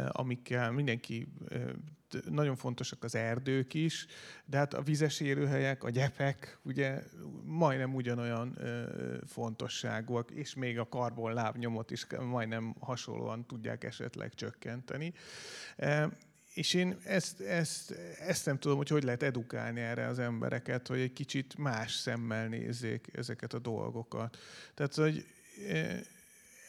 [0.07, 1.27] amikkel mindenki
[2.29, 4.05] nagyon fontosak az erdők is,
[4.45, 7.03] de hát a vizes élőhelyek, a gyepek ugye
[7.43, 8.57] majdnem ugyanolyan
[9.27, 15.13] fontosságúak, és még a karbon lábnyomot is majdnem hasonlóan tudják esetleg csökkenteni.
[16.53, 20.99] És én ezt, ezt, ezt nem tudom, hogy hogy lehet edukálni erre az embereket, hogy
[20.99, 24.37] egy kicsit más szemmel nézzék ezeket a dolgokat.
[24.73, 25.25] Tehát, hogy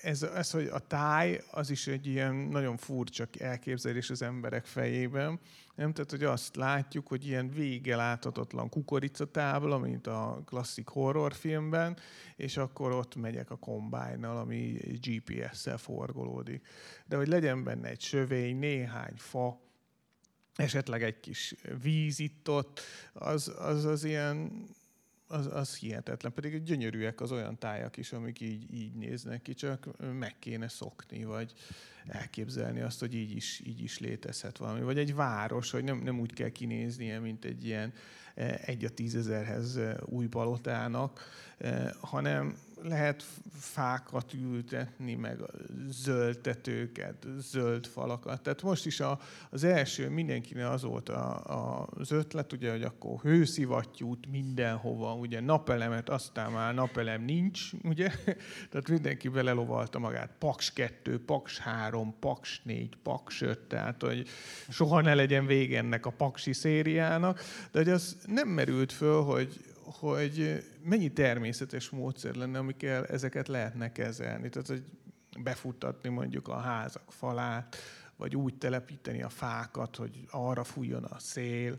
[0.03, 5.41] ez, ez, hogy a táj, az is egy ilyen nagyon furcsa elképzelés az emberek fejében.
[5.75, 5.93] Nem?
[5.93, 11.99] Tehát, hogy azt látjuk, hogy ilyen vége láthatatlan kukoricatábla, mint a klasszik horrorfilmben,
[12.37, 16.67] és akkor ott megyek a kombájnal, ami GPS-szel forgolódik.
[17.07, 19.61] De hogy legyen benne egy sövény, néhány fa,
[20.55, 22.81] esetleg egy kis víz itt ott,
[23.13, 24.51] az az, az ilyen
[25.31, 26.33] az, az hihetetlen.
[26.33, 31.25] Pedig gyönyörűek az olyan tájak is, amik így, így néznek ki, csak meg kéne szokni,
[31.25, 31.53] vagy
[32.07, 34.81] elképzelni azt, hogy így is, így is létezhet valami.
[34.81, 37.93] Vagy egy város, hogy nem, nem úgy kell kinéznie, mint egy ilyen
[38.35, 43.25] eh, egy a tízezerhez eh, új palotának, eh, hanem lehet
[43.59, 45.39] fákat ültetni, meg
[45.89, 48.43] zöldtetőket, zöld falakat.
[48.43, 52.83] Tehát most is a, az első mindenkinek az volt a, a, az ötlet, ugye, hogy
[52.83, 58.09] akkor hőszivattyút mindenhova, ugye napelemet, aztán már napelem nincs, ugye?
[58.71, 60.31] Tehát mindenki belelovalta magát.
[60.39, 61.90] Paks 2, Paks 3,
[62.21, 64.29] Paks 4, Paks 5, tehát hogy
[64.69, 67.41] soha ne legyen vége ennek a paksi szériának.
[67.73, 73.93] De hogy az nem merült föl, hogy, hogy mennyi természetes módszer lenne, amikkel ezeket lehetne
[73.93, 74.49] kezelni.
[74.49, 74.83] Tehát, hogy
[75.43, 77.77] befuttatni mondjuk a házak falát,
[78.21, 81.77] vagy úgy telepíteni a fákat, hogy arra fújjon a szél,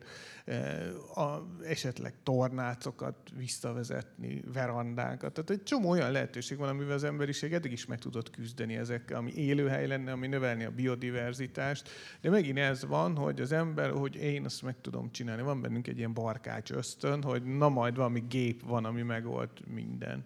[1.16, 5.34] a, esetleg tornácokat visszavezetni, verandánkat.
[5.34, 9.18] Tehát egy csomó olyan lehetőség van, amivel az emberiség eddig is meg tudott küzdeni ezekkel,
[9.18, 11.90] ami élőhely lenne, ami növelni a biodiverzitást.
[12.22, 15.42] De megint ez van, hogy az ember, hogy én azt meg tudom csinálni.
[15.42, 20.26] Van bennünk egy ilyen barkács ösztön, hogy na majd valami gép van, ami megold minden.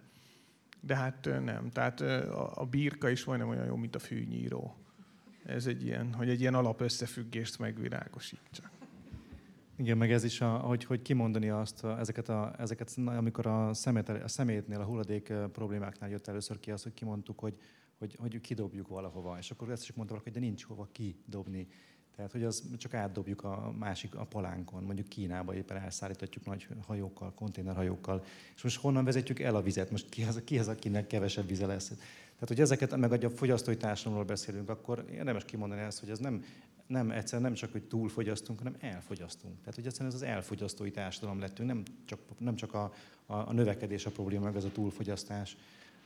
[0.80, 1.70] De hát nem.
[1.70, 2.00] Tehát
[2.54, 4.85] a birka is majdnem olyan jó, mint a fűnyíró
[5.46, 8.70] ez egy ilyen, hogy egy ilyen alapösszefüggést megvilágosítsa.
[9.76, 14.08] Igen, meg ez is, a, hogy, hogy kimondani azt, ezeket, a, ezeket, amikor a, szemét,
[14.08, 17.56] a szemétnél, a hulladék problémáknál jött először ki az, hogy kimondtuk, hogy,
[17.98, 19.38] hogy, hogy kidobjuk valahova.
[19.38, 21.68] És akkor ezt is mondta valaki, hogy de nincs hova kidobni.
[22.16, 27.34] Tehát, hogy az csak átdobjuk a másik a palánkon, mondjuk Kínába éppen elszállíthatjuk nagy hajókkal,
[27.34, 28.24] konténerhajókkal.
[28.54, 29.90] És most honnan vezetjük el a vizet?
[29.90, 31.92] Most ki az, ki az akinek kevesebb vize lesz?
[32.38, 36.44] Tehát, hogy ezeket, meg a fogyasztói társadalomról beszélünk, akkor érdemes kimondani ezt, hogy ez nem,
[36.86, 39.58] nem egyszer nem csak, hogy túlfogyasztunk, hanem elfogyasztunk.
[39.58, 42.92] Tehát, hogy egyszerűen ez az elfogyasztói társadalom lettünk, nem csak, nem csak a,
[43.26, 45.56] a, a növekedés a probléma, meg az a túlfogyasztás,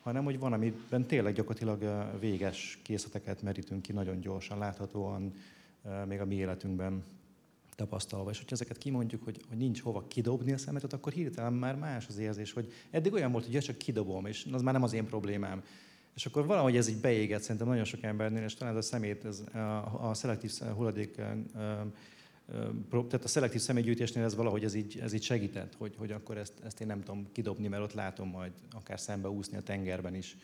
[0.03, 5.35] hanem hogy van, amiben tényleg gyakorlatilag véges készleteket merítünk ki nagyon gyorsan, láthatóan
[6.07, 7.05] még a mi életünkben.
[7.77, 8.31] tapasztalva.
[8.31, 12.07] És hogyha ezeket kimondjuk, hogy, hogy nincs hova kidobni a szemetet, akkor hirtelen már más
[12.09, 14.93] az érzés, hogy eddig olyan volt, hogy ja, csak kidobom, és az már nem az
[14.93, 15.62] én problémám.
[16.21, 19.25] És akkor valahogy ez így beégett szerintem nagyon sok embernél, és talán ez a szemét,
[19.25, 21.14] ez a, a szelektív hulladék,
[22.91, 26.53] tehát a szelektív személygyűjtésnél ez valahogy ez így, ez így segített, hogy, hogy akkor ezt,
[26.64, 30.37] ezt én nem tudom kidobni, mert ott látom majd akár szembe úszni a tengerben is,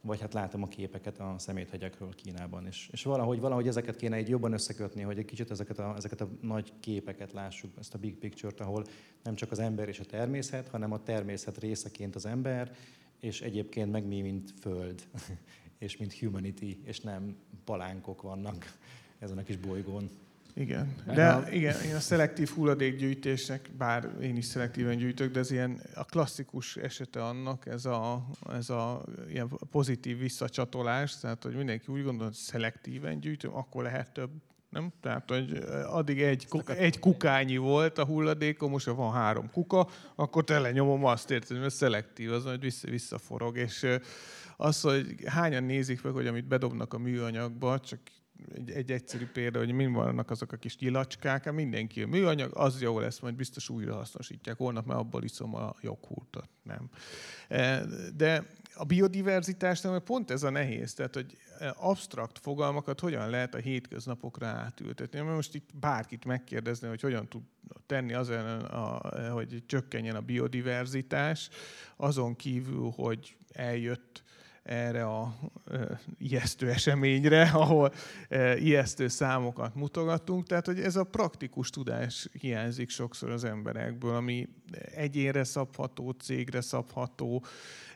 [0.00, 2.66] vagy hát látom a képeket a szeméthegyekről Kínában.
[2.66, 6.20] És, és valahogy, valahogy ezeket kéne egy jobban összekötni, hogy egy kicsit ezeket a, ezeket
[6.20, 8.84] a nagy képeket lássuk, ezt a big picture-t, ahol
[9.22, 12.76] nem csak az ember és a természet, hanem a természet részeként az ember,
[13.20, 15.02] és egyébként meg mi, mint föld,
[15.78, 18.72] és mint humanity, és nem palánkok vannak
[19.18, 20.10] ezen a kis bolygón.
[20.54, 21.50] Igen, de a...
[21.50, 26.76] igen, én a szelektív hulladékgyűjtésnek, bár én is szelektíven gyűjtök, de ez ilyen a klasszikus
[26.76, 32.34] esete annak, ez a, ez a ilyen pozitív visszacsatolás, tehát hogy mindenki úgy gondol, hogy
[32.34, 34.30] szelektíven gyűjtöm, akkor lehet több
[34.68, 34.92] nem?
[35.00, 35.56] Tehát, hogy
[35.86, 41.04] addig egy, egy kukányi volt a hulladékom, most ha van három kuka, akkor tele nyomom
[41.04, 43.86] azt, érted, mert szelektív, az majd vissza, visszaforog, és
[44.56, 48.00] az, hogy hányan nézik meg, hogy amit bedobnak a műanyagba, csak
[48.54, 52.50] egy, egy egyszerű példa, hogy mind vannak azok a kis gyilacskák, hát mindenki a műanyag,
[52.54, 54.56] az jó lesz, majd biztos újra hasznosítják.
[54.56, 56.90] Holnap már abból iszom a joghurtot, nem.
[58.16, 61.36] De a biodiverzitásnál pont ez a nehéz, tehát hogy
[61.76, 65.20] absztrakt fogalmakat hogyan lehet a hétköznapokra átültetni.
[65.20, 67.42] Mert most itt bárkit megkérdezni, hogy hogyan tud
[67.86, 69.00] tenni azon, a,
[69.32, 71.48] hogy csökkenjen a biodiverzitás,
[71.96, 74.22] azon kívül, hogy eljött
[74.68, 75.34] erre a
[75.70, 77.92] e, ijesztő eseményre, ahol
[78.28, 80.46] e, ijesztő számokat mutogatunk.
[80.46, 84.48] Tehát, hogy ez a praktikus tudás hiányzik sokszor az emberekből, ami
[84.94, 87.44] egyénre szabható, cégre szabható,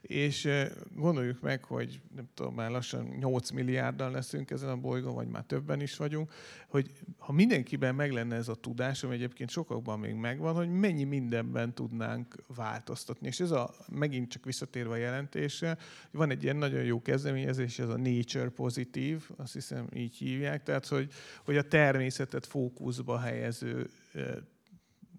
[0.03, 0.49] és
[0.95, 5.45] gondoljuk meg, hogy nem tudom, már lassan 8 milliárddal leszünk ezen a bolygón, vagy már
[5.45, 6.33] többen is vagyunk,
[6.69, 11.05] hogy ha mindenkiben meg lenne ez a tudás, ami egyébként sokakban még megvan, hogy mennyi
[11.05, 13.27] mindenben tudnánk változtatni.
[13.27, 15.79] És ez a, megint csak visszatérve a jelentése,
[16.11, 20.87] van egy ilyen nagyon jó kezdeményezés, ez a Nature Positive, azt hiszem így hívják, tehát
[20.87, 21.13] hogy,
[21.45, 23.91] hogy a természetet fókuszba helyező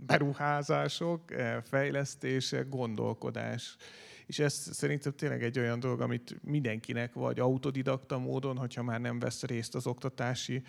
[0.05, 1.21] beruházások,
[1.63, 3.77] fejlesztése, gondolkodás
[4.25, 9.19] és ez szerintem tényleg egy olyan dolog, amit mindenkinek vagy autodidakta módon, hogyha már nem
[9.19, 10.61] vesz részt az oktatási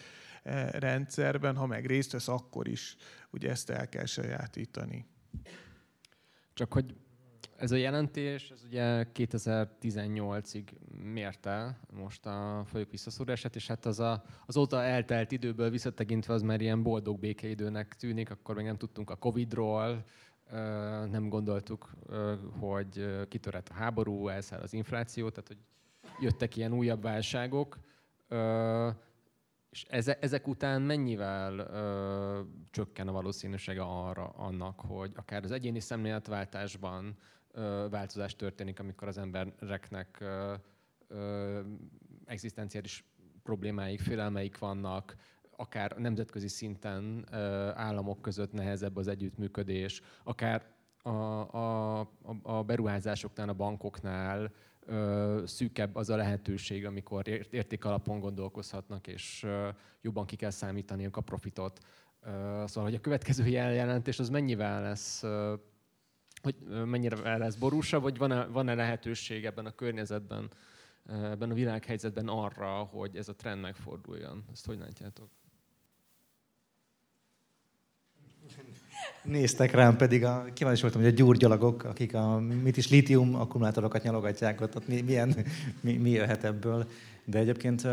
[0.43, 2.97] eh, rendszerben, ha meg részt vesz, akkor is
[3.31, 5.07] ugye ezt el kell sajátítani.
[6.55, 6.95] Csak hogy
[7.57, 10.65] ez a jelentés, ez ugye 2018-ig
[11.03, 16.61] mérte most a folyók visszaszorását, és hát az a, azóta eltelt időből visszatekintve az már
[16.61, 20.05] ilyen boldog békeidőnek tűnik, akkor még nem tudtunk a Covid-ról,
[21.11, 21.91] nem gondoltuk,
[22.59, 25.59] hogy kitörhet a háború, elszáll az infláció, tehát hogy
[26.21, 27.79] jöttek ilyen újabb válságok,
[29.71, 29.85] és
[30.21, 31.69] ezek után mennyivel
[32.71, 37.17] csökken a valószínűsége arra annak, hogy akár az egyéni szemléletváltásban
[37.91, 40.25] változás történik, amikor az embereknek
[42.25, 43.05] egzisztenciális
[43.43, 45.17] problémáik, félelmeik vannak,
[45.57, 47.27] akár nemzetközi szinten
[47.75, 50.67] államok között nehezebb az együttműködés, akár
[51.03, 52.09] a, a,
[52.43, 54.53] a beruházásoknál, a bankoknál
[55.45, 59.47] szűkebb az a lehetőség, amikor érték alapon gondolkozhatnak, és
[60.01, 61.79] jobban ki kell számítani a profitot.
[62.23, 65.23] Ö, szóval, hogy a következő jelentés az mennyivel lesz,
[66.43, 70.51] hogy mennyire lesz borúsa, vagy van-e, van-e lehetőség ebben a környezetben,
[71.07, 74.45] ebben a világhelyzetben arra, hogy ez a trend megforduljon?
[74.53, 75.29] Ezt hogy látjátok?
[79.25, 84.03] Néztek rám, pedig a, kíváncsi voltam, hogy a gyurgyalagok, akik a mit is litium akkumulátorokat
[84.03, 85.37] nyalogatják, ott, ott mi, milyen,
[85.81, 86.87] mi, mi jöhet ebből.
[87.25, 87.89] De egyébként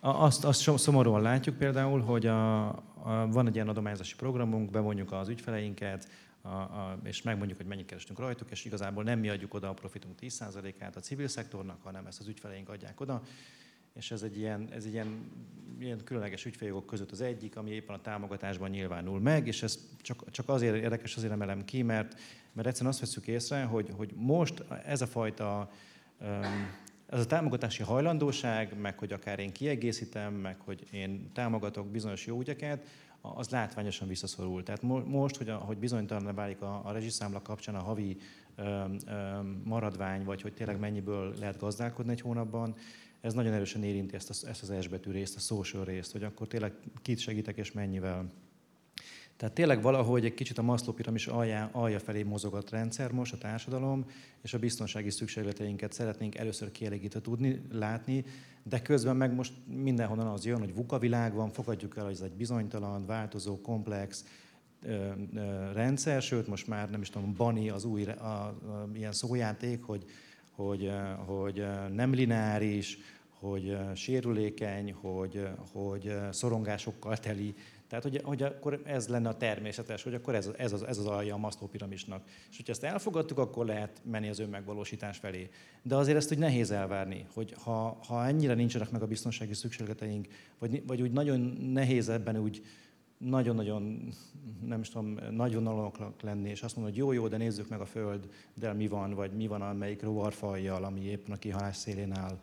[0.00, 5.28] azt, azt szomorúan látjuk például, hogy a, a, van egy ilyen adományozási programunk, bevonjuk az
[5.28, 6.08] ügyfeleinket,
[6.42, 9.74] a, a, és megmondjuk, hogy mennyit kerestünk rajtuk, és igazából nem mi adjuk oda a
[9.74, 13.22] profitunk 10%-át a civil szektornak, hanem ezt az ügyfeleink adják oda
[13.96, 15.30] és ez egy ilyen, ez egy ilyen,
[15.78, 20.30] ilyen különleges ügyféljogok között az egyik, ami éppen a támogatásban nyilvánul meg, és ez csak,
[20.30, 22.18] csak azért érdekes, azért emelem ki, mert,
[22.52, 25.70] mert egyszerűen azt veszük észre, hogy, hogy most ez a fajta
[27.06, 32.40] ez a támogatási hajlandóság, meg hogy akár én kiegészítem, meg hogy én támogatok bizonyos jó
[32.40, 32.86] ügyeket,
[33.20, 34.62] az látványosan visszaszorul.
[34.62, 38.16] Tehát most, hogy, hogy bizonytalan válik a, a rezsiszámla kapcsán a havi
[38.56, 42.74] ö, ö, maradvány, vagy hogy tényleg mennyiből lehet gazdálkodni egy hónapban,
[43.26, 46.22] ez nagyon erősen érinti ezt, a, ezt az S betű részt, a social részt, hogy
[46.22, 46.72] akkor tényleg
[47.02, 48.32] kit segítek és mennyivel.
[49.36, 53.32] Tehát tényleg valahogy egy kicsit a Maslow piramis alja, alja felé mozog a rendszer most,
[53.32, 54.04] a társadalom,
[54.42, 58.24] és a biztonsági szükségleteinket szeretnénk először kielégítve tudni, látni,
[58.62, 62.20] De közben meg most mindenhonnan az jön, hogy VUCA világ van, fogadjuk el, hogy ez
[62.20, 64.24] egy bizonytalan, változó, komplex
[64.82, 68.56] ö, ö, rendszer, sőt most már nem is tudom, Bani az új a, a,
[68.94, 70.04] ilyen szójáték, hogy,
[70.56, 70.90] hogy,
[71.26, 72.98] hogy nem lineáris,
[73.40, 77.54] hogy sérülékeny, hogy, hogy szorongásokkal teli.
[77.88, 81.06] Tehát, hogy, hogy akkor ez lenne a természetes, hogy akkor ez, ez, az, ez az
[81.06, 82.22] alja a Maslow piramisnak.
[82.50, 85.48] És hogyha ezt elfogadtuk, akkor lehet menni az önmegvalósítás felé.
[85.82, 90.26] De azért ezt úgy nehéz elvárni, hogy ha, ha ennyire nincsenek meg a biztonsági szükségleteink,
[90.58, 91.40] vagy, vagy úgy nagyon
[91.72, 92.62] nehéz ebben úgy
[93.18, 94.08] nagyon-nagyon,
[94.64, 97.84] nem is tudom, nagyon lenni, és azt mondod, hogy jó, jó, de nézzük meg a
[97.84, 102.38] Föld, de mi van, vagy mi van amelyik rovarfajjal, ami éppen a kihalás szélén áll,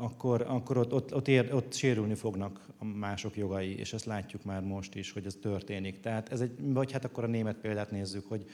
[0.00, 4.44] akkor, akkor ott, ott, ott, ér, ott sérülni fognak a mások jogai, és ezt látjuk
[4.44, 6.00] már most is, hogy ez történik.
[6.00, 8.44] Tehát ez egy, vagy hát akkor a német példát nézzük, hogy,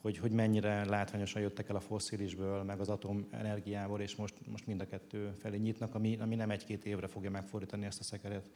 [0.00, 4.80] hogy, hogy mennyire látványosan jöttek el a fosszilisből, meg az atomenergiából, és most, most mind
[4.80, 8.50] a kettő felé nyitnak, ami, ami nem egy-két évre fogja megfordítani ezt a szekeret.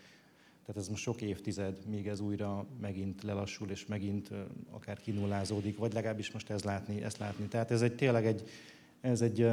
[0.67, 4.31] Tehát ez most sok évtized, míg ez újra megint lelassul, és megint
[4.71, 7.47] akár kinullázódik, vagy legalábbis most ez látni, ezt látni.
[7.47, 8.49] Tehát ez egy tényleg egy,
[9.01, 9.47] ez egy,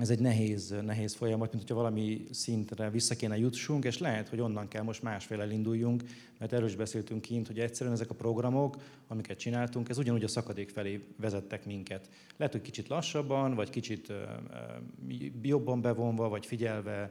[0.00, 4.40] ez egy nehéz, nehéz folyamat, mint hogyha valami szintre vissza kéne jutsunk, és lehet, hogy
[4.40, 6.02] onnan kell most másféle induljunk,
[6.38, 8.76] mert erről is beszéltünk kint, hogy egyszerűen ezek a programok,
[9.08, 12.08] amiket csináltunk, ez ugyanúgy a szakadék felé vezettek minket.
[12.36, 14.12] Lehet, hogy kicsit lassabban, vagy kicsit
[15.42, 17.10] jobban bevonva, vagy figyelve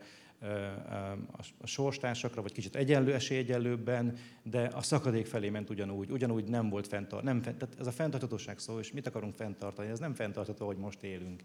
[1.62, 6.12] a sorstársakra, vagy kicsit egyenlő esélyegyenlőbben, de a szakadék felé ment ugyanúgy.
[6.12, 9.90] Ugyanúgy nem volt fenntart, nem tehát ez a fenntarthatóság szó, és mit akarunk fenntartani?
[9.90, 11.44] Ez nem fenntartható, hogy most élünk.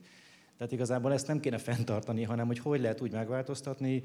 [0.57, 4.03] Tehát igazából ezt nem kéne fenntartani, hanem hogy hogy lehet úgy megváltoztatni,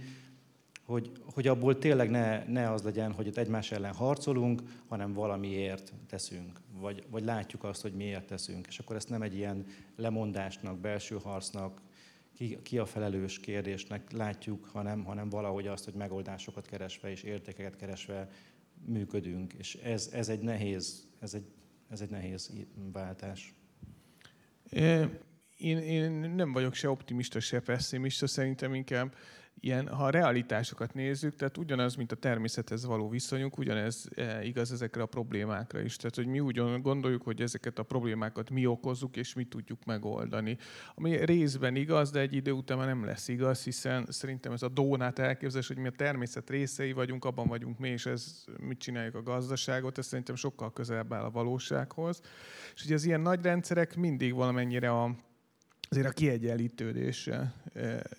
[0.90, 5.94] hogy, hogy abból tényleg ne, ne az legyen, hogy ott egymás ellen harcolunk, hanem valamiért
[6.08, 8.68] teszünk, vagy, vagy látjuk azt, hogy miért teszünk.
[8.68, 11.82] És akkor ezt nem egy ilyen lemondásnak, belső harcnak,
[12.34, 17.76] ki, ki a felelős kérdésnek látjuk, hanem, hanem valahogy azt, hogy megoldásokat keresve és értékeket
[17.76, 18.30] keresve
[18.86, 19.54] működünk.
[19.54, 21.46] És ez, ez egy nehéz, ez egy,
[21.90, 22.52] ez egy nehéz
[22.92, 23.54] váltás.
[25.60, 29.16] Én, én nem vagyok se optimista, se pessimista, szerintem inkább
[29.60, 34.72] ilyen, ha a realitásokat nézzük, tehát ugyanaz, mint a természethez való viszonyunk, ugyanez e, igaz
[34.72, 35.96] ezekre a problémákra is.
[35.96, 40.58] Tehát, hogy mi úgy gondoljuk, hogy ezeket a problémákat mi okozzuk, és mi tudjuk megoldani.
[40.96, 44.70] Ami részben igaz, de egy idő után már nem lesz igaz, hiszen szerintem ez a
[44.70, 49.16] dónát elképzelés, hogy mi a természet részei vagyunk, abban vagyunk mi, és ez mit csináljuk
[49.16, 52.22] a gazdaságot, ez szerintem sokkal közelebb áll a valósághoz.
[52.76, 55.16] És ugye az ilyen nagy rendszerek mindig valamennyire a
[55.90, 57.54] azért a kiegyenlítődéssel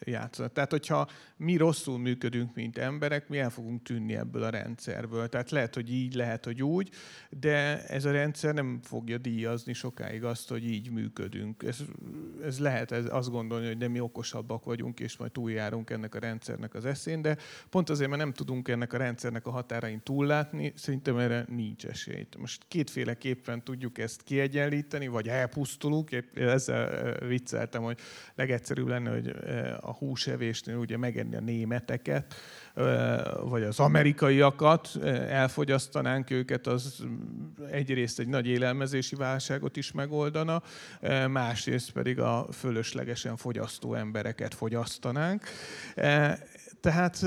[0.00, 0.52] játszanak.
[0.52, 5.28] Tehát, hogyha mi rosszul működünk, mint emberek, mi el fogunk tűnni ebből a rendszerből.
[5.28, 6.90] Tehát lehet, hogy így, lehet, hogy úgy,
[7.30, 11.62] de ez a rendszer nem fogja díjazni sokáig azt, hogy így működünk.
[11.62, 11.78] Ez,
[12.44, 16.18] ez lehet ez azt gondolni, hogy de mi okosabbak vagyunk, és majd túljárunk ennek a
[16.18, 17.36] rendszernek az eszén, de
[17.70, 22.26] pont azért, mert nem tudunk ennek a rendszernek a határain túllátni, szerintem erre nincs esély.
[22.38, 27.98] Most kétféleképpen tudjuk ezt kiegyenlíteni, vagy elpusztulunk, ezzel viccel elképzeltem, hogy
[28.34, 29.34] legegyszerűbb lenne, hogy
[29.80, 32.34] a húsevésnél ugye megenni a németeket,
[33.42, 34.96] vagy az amerikaiakat,
[35.28, 37.04] elfogyasztanánk őket, az
[37.70, 40.62] egyrészt egy nagy élelmezési válságot is megoldana,
[41.28, 45.44] másrészt pedig a fölöslegesen fogyasztó embereket fogyasztanánk.
[46.80, 47.24] Tehát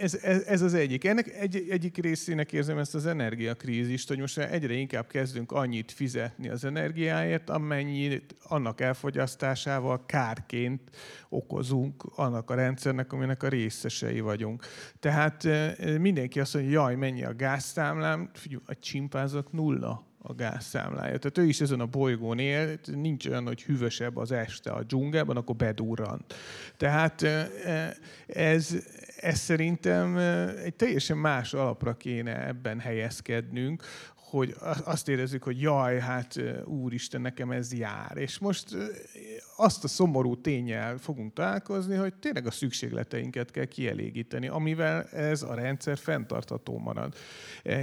[0.00, 1.04] ez, ez, ez az egyik.
[1.04, 6.48] Ennek egy, egyik részének érzem ezt az energiakrízist, hogy most egyre inkább kezdünk annyit fizetni
[6.48, 10.80] az energiáért, amennyit annak elfogyasztásával kárként
[11.28, 14.64] okozunk annak a rendszernek, aminek a részesei vagyunk.
[15.00, 17.58] Tehát eh, mindenki azt mondja, jaj, mennyi a
[18.32, 21.18] figyelj, a csimpázat nulla a gázszámlája.
[21.18, 25.36] Tehát ő is ezen a bolygón él, nincs olyan, hogy hűvösebb az este a dzsungelben,
[25.36, 26.34] akkor bedurrant.
[26.76, 27.90] Tehát eh,
[28.26, 28.76] ez,
[29.16, 30.16] ez szerintem
[30.64, 33.82] egy teljesen más alapra kéne ebben helyezkednünk,
[34.34, 34.54] hogy
[34.84, 38.16] azt érezzük, hogy jaj, hát úristen, nekem ez jár.
[38.16, 38.76] És most
[39.56, 45.54] azt a szomorú tényel fogunk találkozni, hogy tényleg a szükségleteinket kell kielégíteni, amivel ez a
[45.54, 47.14] rendszer fenntartható marad.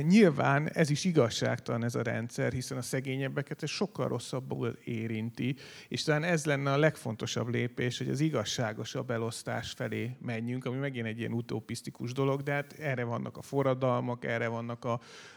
[0.02, 5.56] Nyilván ez is igazságtalan ez a rendszer, hiszen a szegényebbeket ez sokkal rosszabbul érinti,
[5.88, 11.08] és talán ez lenne a legfontosabb lépés, hogy az igazságosabb elosztás felé menjünk, ami megint
[11.08, 14.88] egy ilyen utopisztikus dolog, de hát erre vannak a forradalmak, erre vannak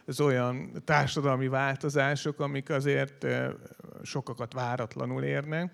[0.07, 1.03] az olyan társadalmi
[1.49, 3.27] változások, amik azért
[4.03, 5.73] sokakat váratlanul érnek,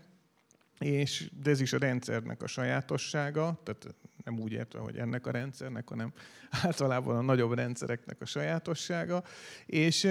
[0.79, 5.31] és, de ez is a rendszernek a sajátossága, tehát nem úgy értve, hogy ennek a
[5.31, 6.13] rendszernek, hanem
[6.63, 9.23] általában a nagyobb rendszereknek a sajátossága.
[9.67, 10.05] És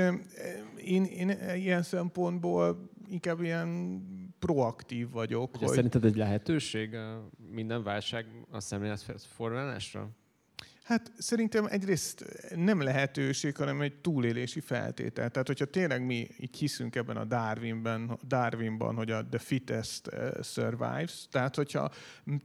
[0.78, 4.02] én, én ilyen szempontból inkább ilyen
[4.40, 5.52] proaktív vagyok.
[5.52, 5.76] Hogy, hogy...
[5.76, 6.98] Szerinted egy lehetőség
[7.52, 10.10] minden válság a szemléletformálásra?
[10.90, 12.26] Hát szerintem egyrészt
[12.56, 15.30] nem lehetőség, hanem egy túlélési feltétel.
[15.30, 20.32] Tehát, hogyha tényleg mi így hiszünk ebben a Darwinben, Darwinban, hogy a the fittest eh,
[20.44, 21.92] survives, tehát hogyha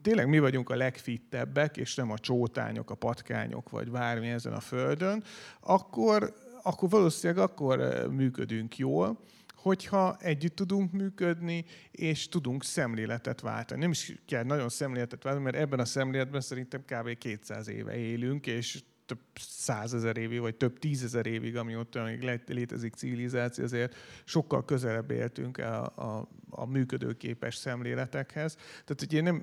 [0.02, 4.60] tényleg mi vagyunk a legfittebbek, és nem a csótányok, a patkányok, vagy bármi ezen a
[4.60, 5.24] földön,
[5.60, 9.18] akkor, akkor valószínűleg akkor eh, működünk jól
[9.64, 13.80] hogyha együtt tudunk működni, és tudunk szemléletet váltani.
[13.80, 17.18] Nem is kell nagyon szemléletet váltani, mert ebben a szemléletben szerintem kb.
[17.18, 23.64] 200 éve élünk, és több százezer évig, vagy több tízezer évig, amióta még létezik civilizáció,
[23.64, 23.94] azért
[24.24, 28.54] sokkal közelebb éltünk a, a, a működőképes szemléletekhez.
[28.54, 29.42] Tehát, hogy én nem,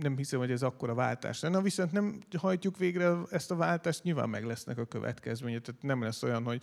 [0.00, 4.28] nem hiszem, hogy ez akkora váltás lenne, viszont nem hajtjuk végre ezt a váltást, nyilván
[4.28, 5.60] meg lesznek a következmények.
[5.60, 6.62] Tehát nem lesz olyan, hogy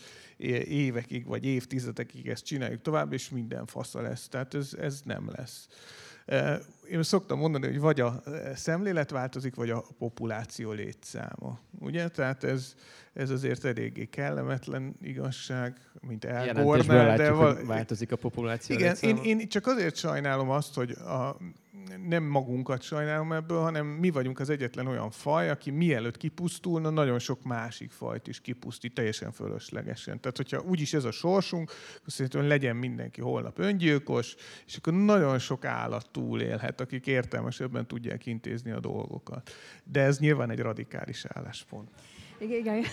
[0.68, 4.28] évekig vagy évtizedekig ezt csináljuk tovább, és minden fasza lesz.
[4.28, 5.68] Tehát ez, ez nem lesz.
[6.90, 8.24] Én szoktam mondani, hogy vagy a
[8.56, 11.60] szemlélet változik, vagy a populáció létszáma.
[11.80, 12.08] Ugye?
[12.08, 12.76] Tehát ez,
[13.14, 17.18] ez azért eléggé kellemetlen igazság, mint elgornál.
[17.18, 21.38] De val- változik a populáció Igen, én, én csak azért sajnálom azt, hogy a,
[22.08, 27.20] nem magunkat sajnálom ebből, hanem mi vagyunk az egyetlen olyan faj, aki mielőtt kipusztulna, nagyon
[27.20, 30.20] sok másik fajt is kipusztít teljesen fölöslegesen.
[30.20, 35.40] Tehát, hogyha úgyis ez a sorsunk, akkor szerintem legyen mindenki holnap öngyilkos, és akkor nagyon
[35.40, 39.52] sok állat túlélhet, akik értelmesebben tudják intézni a dolgokat.
[39.84, 41.90] De ez nyilván egy radikális álláspont.
[42.40, 42.84] Igen, igen.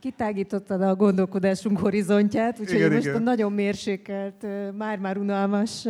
[0.00, 3.16] Kitágítottad a gondolkodásunk horizontját, úgyhogy igen, most igen.
[3.16, 4.46] a nagyon mérsékelt,
[4.76, 5.86] már-már unalmas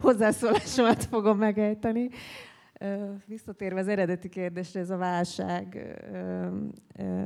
[0.00, 2.08] hozzászólásomat fogom megejteni.
[3.26, 5.96] Visszatérve az eredeti kérdésre, ez a válság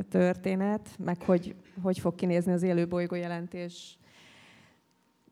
[0.08, 3.98] történet, meg hogy hogy fog kinézni az élő bolygó jelentés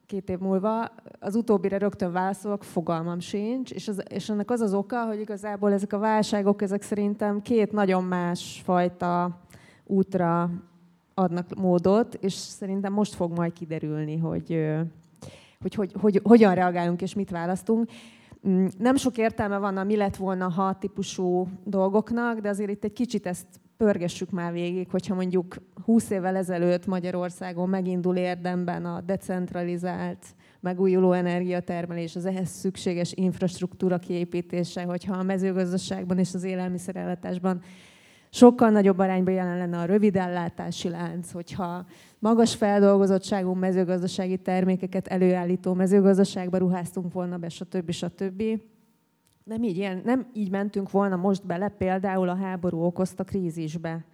[0.07, 0.89] két év múlva.
[1.19, 5.73] Az utóbbire rögtön válaszolok, fogalmam sincs, és, az, és ennek az az oka, hogy igazából
[5.73, 9.41] ezek a válságok, ezek szerintem két nagyon más fajta
[9.85, 10.51] útra
[11.15, 14.67] adnak módot, és szerintem most fog majd kiderülni, hogy,
[15.63, 17.91] hogy, hogy, hogy hogyan reagálunk és mit választunk.
[18.49, 22.85] Mm, nem sok értelme van a mi lett volna ha típusú dolgoknak, de azért itt
[22.85, 23.47] egy kicsit ezt
[23.77, 30.27] pörgessük már végig, hogyha mondjuk 20 évvel ezelőtt Magyarországon megindul érdemben a decentralizált
[30.61, 37.63] megújuló energiatermelés, az ehhez szükséges infrastruktúra kiépítése, hogyha a mezőgazdaságban és az élelmiszerellátásban
[38.31, 41.85] sokkal nagyobb arányban jelen lenne a rövid ellátási lánc, hogyha
[42.23, 47.91] magas feldolgozottságú mezőgazdasági termékeket előállító mezőgazdaságba ruháztunk volna be, stb.
[47.91, 48.43] stb.
[49.45, 54.05] Nem így, ilyen, nem így mentünk volna most bele például a háború okozta krízisbe.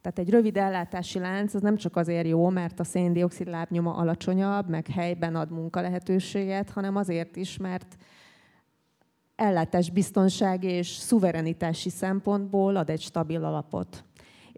[0.00, 4.68] Tehát egy rövid ellátási lánc az nem csak azért jó, mert a széndiokszid lábnyoma alacsonyabb,
[4.68, 7.96] meg helyben ad munka lehetőséget, hanem azért is, mert
[9.36, 14.04] ellátásbiztonsági és szuverenitási szempontból ad egy stabil alapot.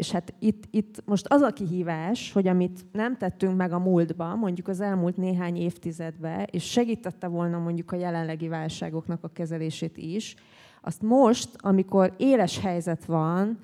[0.00, 4.38] És hát itt, itt most az a kihívás, hogy amit nem tettünk meg a múltban,
[4.38, 10.34] mondjuk az elmúlt néhány évtizedben, és segítette volna mondjuk a jelenlegi válságoknak a kezelését is,
[10.82, 13.58] azt most, amikor éles helyzet van,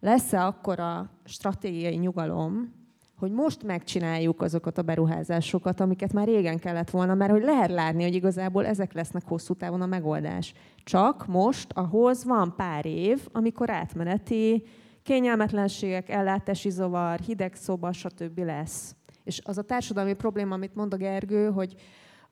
[0.00, 2.72] lesz-e a stratégiai nyugalom,
[3.18, 8.02] hogy most megcsináljuk azokat a beruházásokat, amiket már régen kellett volna, mert hogy lehet látni,
[8.02, 10.54] hogy igazából ezek lesznek hosszú távon a megoldás.
[10.84, 14.64] Csak most ahhoz van pár év, amikor átmeneti
[15.02, 18.38] kényelmetlenségek, ellátási zavar, hideg szoba, stb.
[18.38, 18.96] lesz.
[19.24, 21.74] És az a társadalmi probléma, amit mond a Gergő, hogy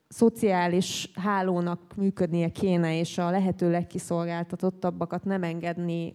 [0.08, 6.14] szociális hálónak működnie kéne, és a lehető legkiszolgáltatottabbakat nem engedni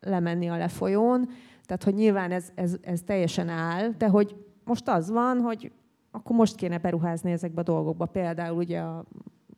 [0.00, 1.28] lemenni a lefolyón,
[1.66, 5.72] tehát, hogy nyilván ez, ez, ez teljesen áll, de hogy most az van, hogy
[6.10, 8.06] akkor most kéne beruházni ezekbe a dolgokba.
[8.06, 9.04] Például ugye a,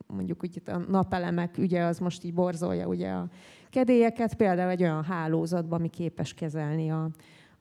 [0.07, 3.27] mondjuk úgy a napelemek ügye az most így borzolja ugye a
[3.69, 7.09] kedélyeket, például egy olyan hálózatban, ami képes kezelni a,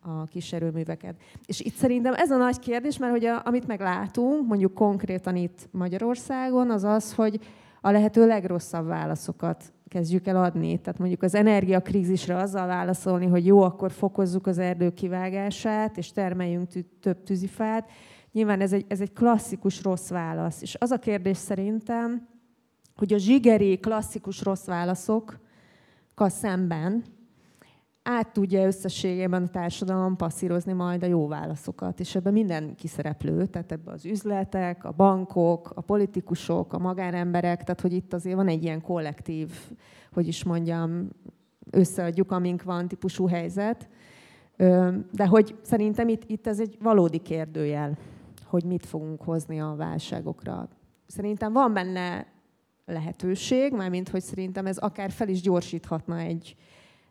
[0.01, 1.15] a kis erőműveket.
[1.47, 5.69] És itt szerintem ez a nagy kérdés, mert hogy a, amit meglátunk, mondjuk konkrétan itt
[5.71, 7.41] Magyarországon, az az, hogy
[7.81, 10.79] a lehető legrosszabb válaszokat kezdjük el adni.
[10.79, 16.69] Tehát mondjuk az energiakrízisre azzal válaszolni, hogy jó, akkor fokozzuk az erdő kivágását, és termeljünk
[16.69, 17.91] tü- több tűzifát.
[18.33, 20.63] Nyilván ez egy, ez egy klasszikus rossz válasz.
[20.63, 22.29] És az a kérdés szerintem,
[22.97, 25.45] hogy a zsigeri klasszikus rossz válaszokkal
[26.17, 27.05] szemben
[28.03, 32.01] át tudja összességében a társadalom passzírozni majd a jó válaszokat.
[32.01, 37.81] És ebben minden kiszereplő, tehát ebben az üzletek, a bankok, a politikusok, a magánemberek, tehát
[37.81, 39.51] hogy itt azért van egy ilyen kollektív,
[40.13, 41.09] hogy is mondjam,
[41.71, 43.89] összeadjuk, amink van típusú helyzet.
[45.13, 47.99] De hogy szerintem itt, itt ez egy valódi kérdőjel,
[48.45, 50.69] hogy mit fogunk hozni a válságokra.
[51.07, 52.27] Szerintem van benne
[52.87, 56.57] lehetőség, mármint hogy szerintem ez akár fel is gyorsíthatna egy,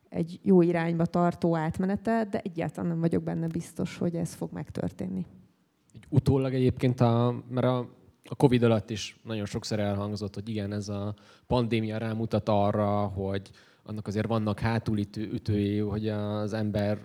[0.09, 5.25] egy jó irányba tartó átmenetet, de egyáltalán nem vagyok benne biztos, hogy ez fog megtörténni.
[6.09, 7.89] Utólag egyébként, a, mert a,
[8.29, 11.13] a Covid alatt is nagyon sokszor elhangzott, hogy igen, ez a
[11.47, 13.49] pandémia rámutat arra, hogy
[13.83, 16.99] annak azért vannak hátulütői, hogy az ember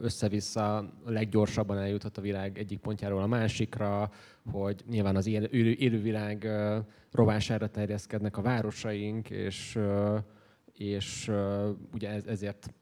[0.00, 4.10] össze-vissza leggyorsabban eljuthat a világ egyik pontjáról a másikra,
[4.50, 6.48] hogy nyilván az élővilág
[7.12, 9.78] rovására terjeszkednek a városaink, és,
[10.72, 11.30] és
[11.94, 12.74] ugye ezért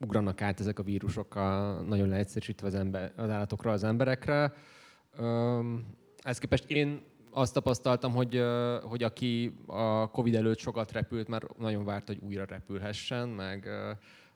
[0.00, 4.52] ugranak át ezek a vírusok a, nagyon leegyszerűsítve az, ember, az állatokra, az emberekre.
[6.22, 8.42] Ezt képest én azt tapasztaltam, hogy,
[8.82, 13.68] hogy aki a Covid előtt sokat repült, mert nagyon várt, hogy újra repülhessen, meg,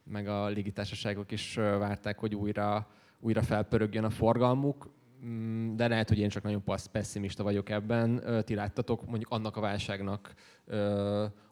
[0.04, 2.88] meg a légitársaságok is várták, hogy újra,
[3.20, 4.88] újra felpörögjön a forgalmuk,
[5.24, 6.62] mm, de lehet, hogy én csak nagyon
[6.92, 8.22] pessimista vagyok ebben.
[8.44, 10.34] Ti láttatok mondjuk annak a válságnak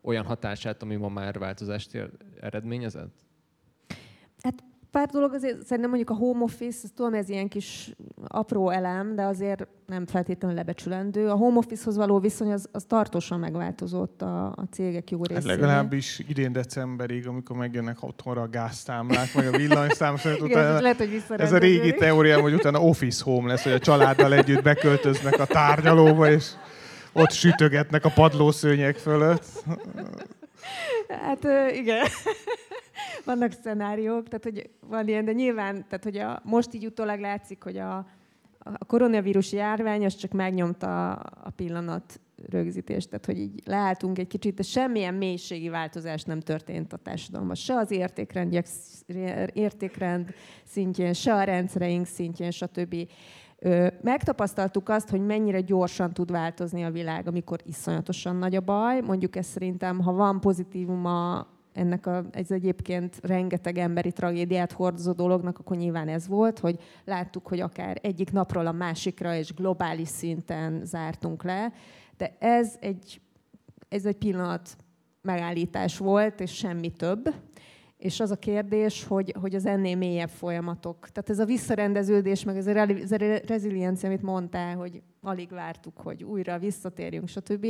[0.01, 2.11] olyan hatását, ami ma már változást
[2.41, 3.24] eredményezett?
[4.95, 7.95] Pár dolog azért szerintem mondjuk a home office, ezt tudom, ez ilyen kis
[8.27, 11.29] apró elem, de azért nem feltétlenül lebecsülendő.
[11.29, 15.37] A home office-hoz való viszony az, az tartósan megváltozott a, a cégek jó részén.
[15.37, 21.23] Hát legalábbis idén decemberig, amikor megjönnek otthonra a gáztámlák, vagy a villanyszámok, utána, lehet, hogy
[21.37, 25.47] ez a régi teóriám, hogy utána office home lesz, hogy a családdal együtt beköltöznek a
[25.47, 26.47] tárgyalóba, és
[27.13, 29.45] ott sütögetnek a padlószőnyek fölött.
[31.09, 32.07] Hát igen
[33.25, 37.63] vannak szenáriók, tehát hogy van ilyen, de nyilván, tehát hogy a, most így utólag látszik,
[37.63, 38.07] hogy a,
[38.59, 44.55] a koronavírus járvány az csak megnyomta a pillanat rögzítést, tehát hogy így leálltunk egy kicsit,
[44.55, 48.67] de semmilyen mélységi változás nem történt a társadalomban, se az értékrendjek,
[49.53, 52.95] értékrend szintjén, se a rendszereink szintjén, stb.
[54.03, 59.01] Megtapasztaltuk azt, hogy mennyire gyorsan tud változni a világ, amikor iszonyatosan nagy a baj.
[59.01, 65.59] Mondjuk ez szerintem, ha van pozitívuma ennek a, ez egyébként rengeteg emberi tragédiát hordozó dolognak,
[65.59, 70.85] akkor nyilván ez volt, hogy láttuk, hogy akár egyik napról a másikra és globális szinten
[70.85, 71.73] zártunk le,
[72.17, 73.21] de ez egy,
[73.89, 74.77] ez egy pillanat
[75.23, 77.35] megállítás volt, és semmi több.
[78.05, 81.09] És az a kérdés, hogy, hogy az ennél mélyebb folyamatok.
[81.09, 85.99] Tehát ez a visszarendeződés, meg ez a, ez a reziliencia, amit mondtál, hogy alig vártuk,
[85.99, 87.67] hogy újra visszatérjünk, stb.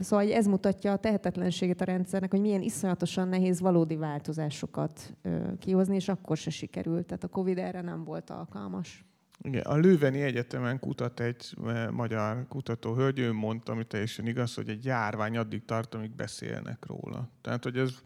[0.00, 5.16] Szóval ez mutatja a tehetetlenségét a rendszernek, hogy milyen iszonyatosan nehéz valódi változásokat
[5.58, 7.06] kihozni, és akkor se sikerült.
[7.06, 9.04] Tehát a Covid erre nem volt alkalmas.
[9.42, 11.56] Igen, a Lőveni Egyetemen kutat egy
[11.90, 16.86] magyar kutató hölgy, ő mondta, ami teljesen igaz, hogy egy járvány addig tart, amíg beszélnek
[16.86, 17.28] róla.
[17.40, 18.02] Tehát, hogy ez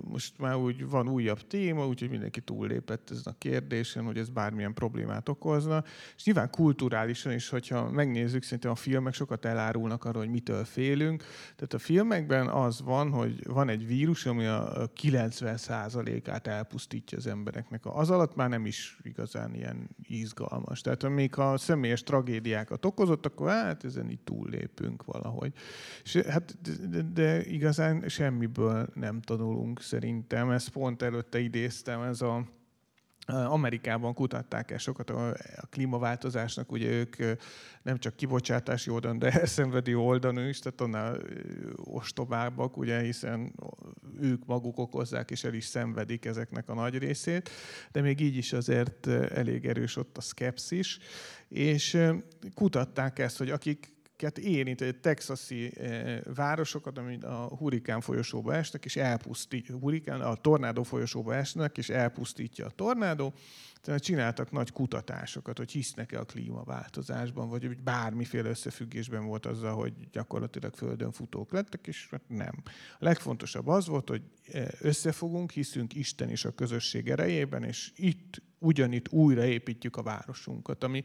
[0.00, 4.74] most már úgy van újabb téma, úgyhogy mindenki túllépett ezen a kérdésen, hogy ez bármilyen
[4.74, 5.84] problémát okozna.
[6.16, 11.24] És nyilván kulturálisan is, hogyha megnézzük, szerintem a filmek sokat elárulnak arról, hogy mitől félünk.
[11.56, 17.86] Tehát a filmekben az van, hogy van egy vírus, ami a 90%-át elpusztítja az embereknek.
[17.86, 20.80] Az alatt már nem is igazán ilyen izgalmas.
[20.80, 25.52] Tehát még a személyes tragédiákat okozott, akkor hát ezen így túllépünk valahogy.
[26.02, 26.56] És hát
[26.90, 30.50] de, de igazán semmiből nem tanul tanulunk szerintem.
[30.50, 32.46] Ezt pont előtte idéztem, ez a
[33.26, 35.34] Amerikában kutatták el sokat a,
[35.70, 37.16] klímaváltozásnak, ugye ők
[37.82, 41.18] nem csak kibocsátási oldalon, de elszenvedő oldalon is, tehát annál
[41.76, 43.52] ostobábbak, ugye, hiszen
[44.20, 47.50] ők maguk okozzák és el is szenvedik ezeknek a nagy részét,
[47.92, 50.98] de még így is azért elég erős ott a szkepszis,
[51.48, 51.98] és
[52.54, 53.92] kutatták ezt, hogy akik
[54.38, 60.82] érint, egy texasi eh, városokat, amit a hurikán folyosóba esnek, és elpusztít, hurikán, a tornádó
[60.82, 63.32] folyosóba esnek, és elpusztítja a tornádó.
[63.82, 69.92] Tehát csináltak nagy kutatásokat, hogy hisznek-e a klímaváltozásban, vagy hogy bármiféle összefüggésben volt azzal, hogy
[70.12, 72.62] gyakorlatilag földön futók lettek, és hát nem.
[72.98, 78.42] A legfontosabb az volt, hogy eh, összefogunk, hiszünk Isten és a közösség erejében, és itt
[78.58, 81.04] ugyanitt újraépítjük a városunkat, ami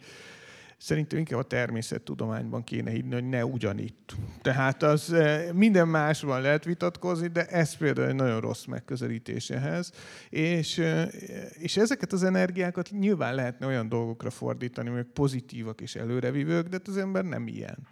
[0.77, 4.15] Szerintem inkább a természettudományban kéne hinni, hogy ne ugyanitt.
[4.41, 9.91] Tehát az eh, minden másban lehet vitatkozni, de ez például egy nagyon rossz megközelítés ehhez.
[10.29, 11.07] És, eh,
[11.51, 16.87] és ezeket az energiákat nyilván lehetne olyan dolgokra fordítani, amik pozitívak és előrevívők, de hát
[16.87, 17.87] az ember nem ilyen.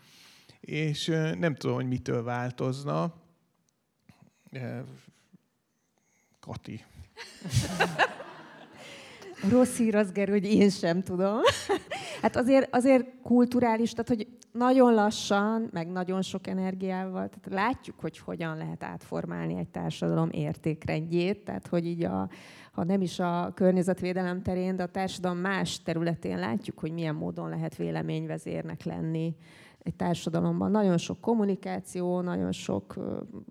[0.59, 3.13] És eh, nem tudom, hogy mitől változna.
[6.39, 6.83] Kati.
[9.49, 11.39] Rossz hír az, Gerő, hogy én sem tudom.
[12.21, 18.17] Hát azért, azért kulturális, tehát hogy nagyon lassan, meg nagyon sok energiával, tehát látjuk, hogy
[18.17, 22.29] hogyan lehet átformálni egy társadalom értékrendjét, tehát hogy így a,
[22.71, 27.49] ha nem is a környezetvédelem terén, de a társadalom más területén látjuk, hogy milyen módon
[27.49, 29.35] lehet véleményvezérnek lenni
[29.85, 30.71] egy társadalomban.
[30.71, 32.95] Nagyon sok kommunikáció, nagyon sok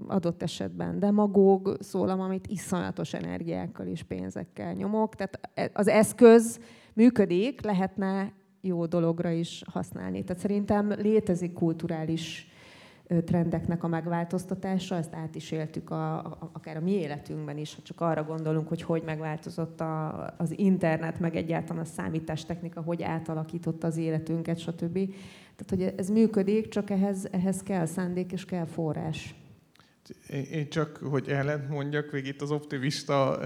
[0.07, 5.14] adott esetben demagóg szólam, amit iszonyatos energiákkal és pénzekkel nyomok.
[5.14, 6.61] Tehát e, az eszköz
[6.93, 10.24] működik, lehetne jó dologra is használni.
[10.24, 12.49] Tehát szerintem létezik kulturális
[13.24, 17.82] trendeknek a megváltoztatása, ezt át is éltük a, a, akár a mi életünkben is, ha
[17.82, 23.87] csak arra gondolunk, hogy hogy megváltozott a, az internet, meg egyáltalán a számítástechnika, hogy átalakította
[23.87, 24.99] az életünket, stb.
[25.57, 29.35] Tehát, hogy ez működik, csak ehhez, ehhez kell szándék és kell forrás.
[30.51, 33.39] Én csak, hogy ellent mondjak végig itt az optimista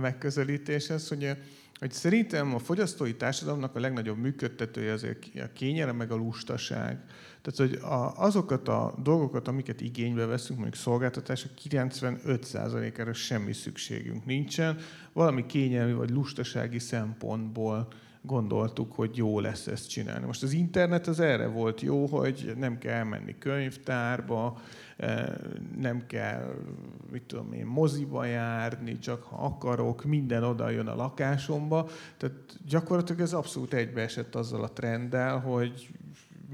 [0.00, 1.36] megközelítéshez, hogy
[1.82, 7.04] hogy szerintem a fogyasztói társadalomnak a legnagyobb működtetője azért a kényelem meg a lustaság.
[7.42, 7.78] Tehát, hogy
[8.16, 14.78] azokat a dolgokat, amiket igénybe veszünk, mondjuk szolgáltatások, 95%-ára semmi szükségünk nincsen.
[15.12, 17.88] Valami kényelmi vagy lustasági szempontból
[18.22, 20.26] gondoltuk, hogy jó lesz ezt csinálni.
[20.26, 24.60] Most az internet az erre volt jó, hogy nem kell menni könyvtárba,
[24.96, 25.26] eh,
[25.80, 26.54] nem kell,
[27.10, 31.88] mit tudom én, moziba járni, csak ha akarok, minden oda jön a lakásomba.
[32.16, 32.36] Tehát
[32.68, 35.88] gyakorlatilag ez abszolút egybeesett azzal a trenddel, hogy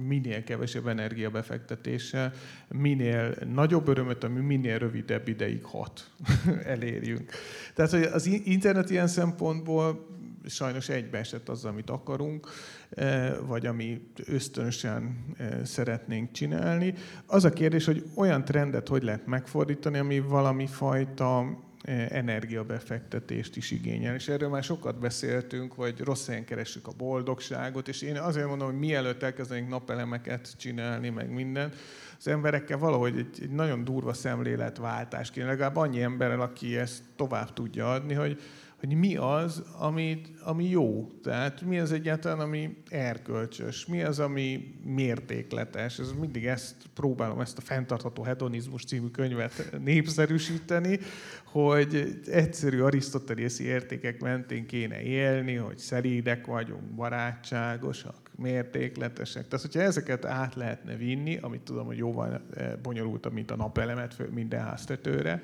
[0.07, 2.33] minél kevesebb energiabefektetéssel,
[2.69, 6.11] minél nagyobb örömöt, ami minél rövidebb ideig hat
[6.65, 7.31] elérjünk.
[7.75, 10.07] Tehát hogy az internet ilyen szempontból
[10.49, 12.49] sajnos egybeesett azzal, amit akarunk,
[12.91, 16.95] eh, vagy ami ösztönösen eh, szeretnénk csinálni.
[17.27, 23.71] Az a kérdés, hogy olyan trendet hogy lehet megfordítani, ami valami fajta eh, energiabefektetést is
[23.71, 24.15] igényel.
[24.15, 28.69] És erről már sokat beszéltünk, hogy rossz helyen keressük a boldogságot, és én azért mondom,
[28.69, 31.73] hogy mielőtt elkezdenénk napelemeket csinálni, meg minden,
[32.19, 37.53] az emberekkel valahogy egy, egy nagyon durva szemléletváltás kéne, legalább annyi emberrel, aki ezt tovább
[37.53, 38.41] tudja adni, hogy
[38.79, 41.11] hogy mi az, ami, ami jó.
[41.23, 45.99] Tehát mi az egyáltalán, ami erkölcsös, mi az, ami mértékletes.
[45.99, 50.99] Ez mindig ezt próbálom, ezt a Fentartható Hedonizmus című könyvet népszerűsíteni,
[51.45, 59.49] hogy egyszerű arisztotelészi értékek mentén kéne élni, hogy szerédek vagyunk, barátságosak, mértékletesek.
[59.49, 64.31] Tehát, hogyha ezeket át lehetne vinni, amit tudom, hogy jóval eh, bonyolultabb, mint a napelemet
[64.31, 65.43] minden háztetőre,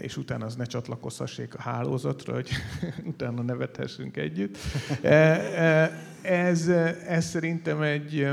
[0.00, 2.50] és utána az ne csatlakozhassék a hálózatra, hogy
[3.12, 4.58] utána nevethessünk együtt.
[5.02, 5.90] Eh, eh,
[6.22, 6.68] ez,
[7.06, 8.28] ez szerintem egy,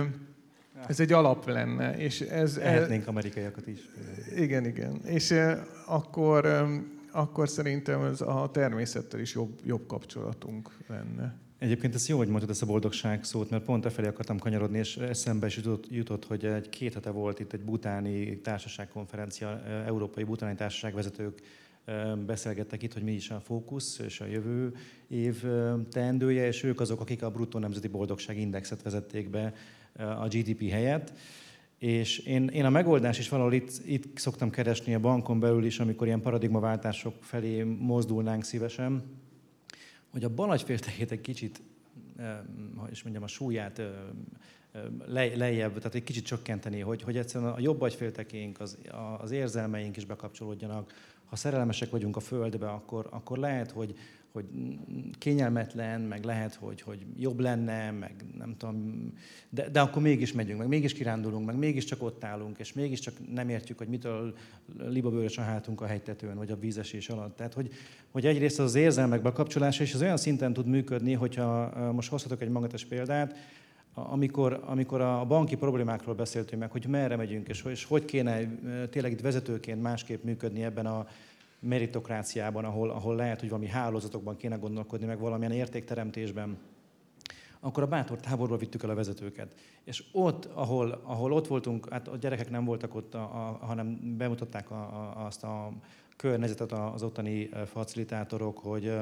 [0.87, 1.97] ez egy alap lenne.
[1.97, 3.79] És ez, Ehetnénk amerikaiakat is.
[4.35, 5.01] Igen, igen.
[5.05, 5.33] És
[5.85, 6.67] akkor,
[7.11, 11.35] akkor szerintem ez a természettel is jobb, jobb kapcsolatunk lenne.
[11.59, 14.77] Egyébként ez jó, hogy mondtad ezt a boldogság szót, mert pont e felé akartam kanyarodni,
[14.77, 20.23] és eszembe is jutott, jutott, hogy egy két hete volt itt egy butáni társaságkonferencia, európai
[20.23, 21.41] butáni társaság vezetők
[22.25, 24.73] beszélgettek itt, hogy mi is a fókusz és a jövő
[25.07, 25.43] év
[25.91, 29.53] teendője, és ők azok, akik a bruttó nemzeti boldogság indexet vezették be
[29.95, 31.13] a GDP helyett.
[31.77, 35.79] És én, én a megoldás is valahol itt, itt szoktam keresni a bankon belül is,
[35.79, 39.03] amikor ilyen paradigmaváltások felé mozdulnánk szívesen,
[40.11, 41.61] hogy a bal agyféltekét egy kicsit,
[42.75, 43.81] ha is mondjam, a súlyát
[45.35, 48.77] lejjebb, tehát egy kicsit csökkenteni, hogy, hogy egyszerűen a jobb agyféltekénk, az,
[49.17, 50.93] az érzelmeink is bekapcsolódjanak.
[51.25, 53.95] Ha szerelmesek vagyunk a Földbe, akkor, akkor lehet, hogy,
[54.37, 54.77] hogy
[55.17, 59.13] kényelmetlen, meg lehet, hogy, hogy jobb lenne, meg nem tudom,
[59.49, 63.49] de, de akkor mégis megyünk, meg mégis kirándulunk, meg mégiscsak ott állunk, és mégiscsak nem
[63.49, 64.35] értjük, hogy mitől
[64.77, 67.35] libabőrös a hátunk a hegytetőn, vagy a vízesés alatt.
[67.35, 67.69] Tehát, hogy,
[68.11, 72.49] hogy egyrészt az érzelmek bekapcsolása, és az olyan szinten tud működni, hogyha most hozhatok egy
[72.49, 73.35] magatos példát,
[73.93, 78.39] amikor, amikor a banki problémákról beszéltünk meg, hogy merre megyünk, és, és hogy kéne
[78.89, 81.07] tényleg itt vezetőként másképp működni ebben a
[81.67, 86.57] meritokráciában, ahol, ahol lehet, hogy valami hálózatokban kéne gondolkodni, meg valamilyen értékteremtésben,
[87.59, 89.55] akkor a bátor táborba vittük el a vezetőket.
[89.83, 94.17] És ott, ahol, ahol ott voltunk, hát a gyerekek nem voltak ott, a, a, hanem
[94.17, 95.71] bemutatták a, a, azt a
[96.15, 98.93] környezetet az ottani facilitátorok, hogy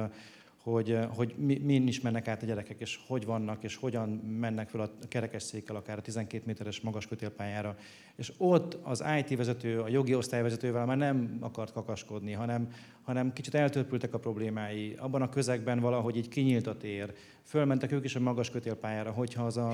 [0.72, 4.10] hogy, eh, hogy mi, is mennek át a gyerekek, és hogy vannak, és hogyan
[4.40, 7.78] mennek fel a kerekesszékkel akár a 12 méteres magas kötélpályára.
[8.16, 12.68] És ott az IT vezető, a jogi osztályvezetővel már nem akart kakaskodni, hanem,
[13.02, 14.96] hanem kicsit eltörpültek a problémái.
[14.98, 17.14] Abban a közegben valahogy így kinyílt a tér.
[17.44, 19.74] Fölmentek ők is a magas kötélpályára, hogyha az a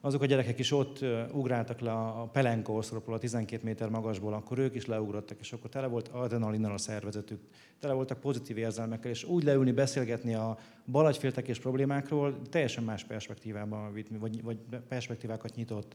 [0.00, 4.58] azok a gyerekek is ott ugráltak le a Pelenka oszlopról a 12 méter magasból, akkor
[4.58, 7.40] ők is leugrottak, és akkor tele volt adrenalinnal a szervezetük,
[7.80, 14.42] tele voltak pozitív érzelmekkel, és úgy leülni, beszélgetni a balagyféltekés problémákról teljesen más perspektívában, vagy,
[14.42, 15.94] vagy perspektívákat nyitott.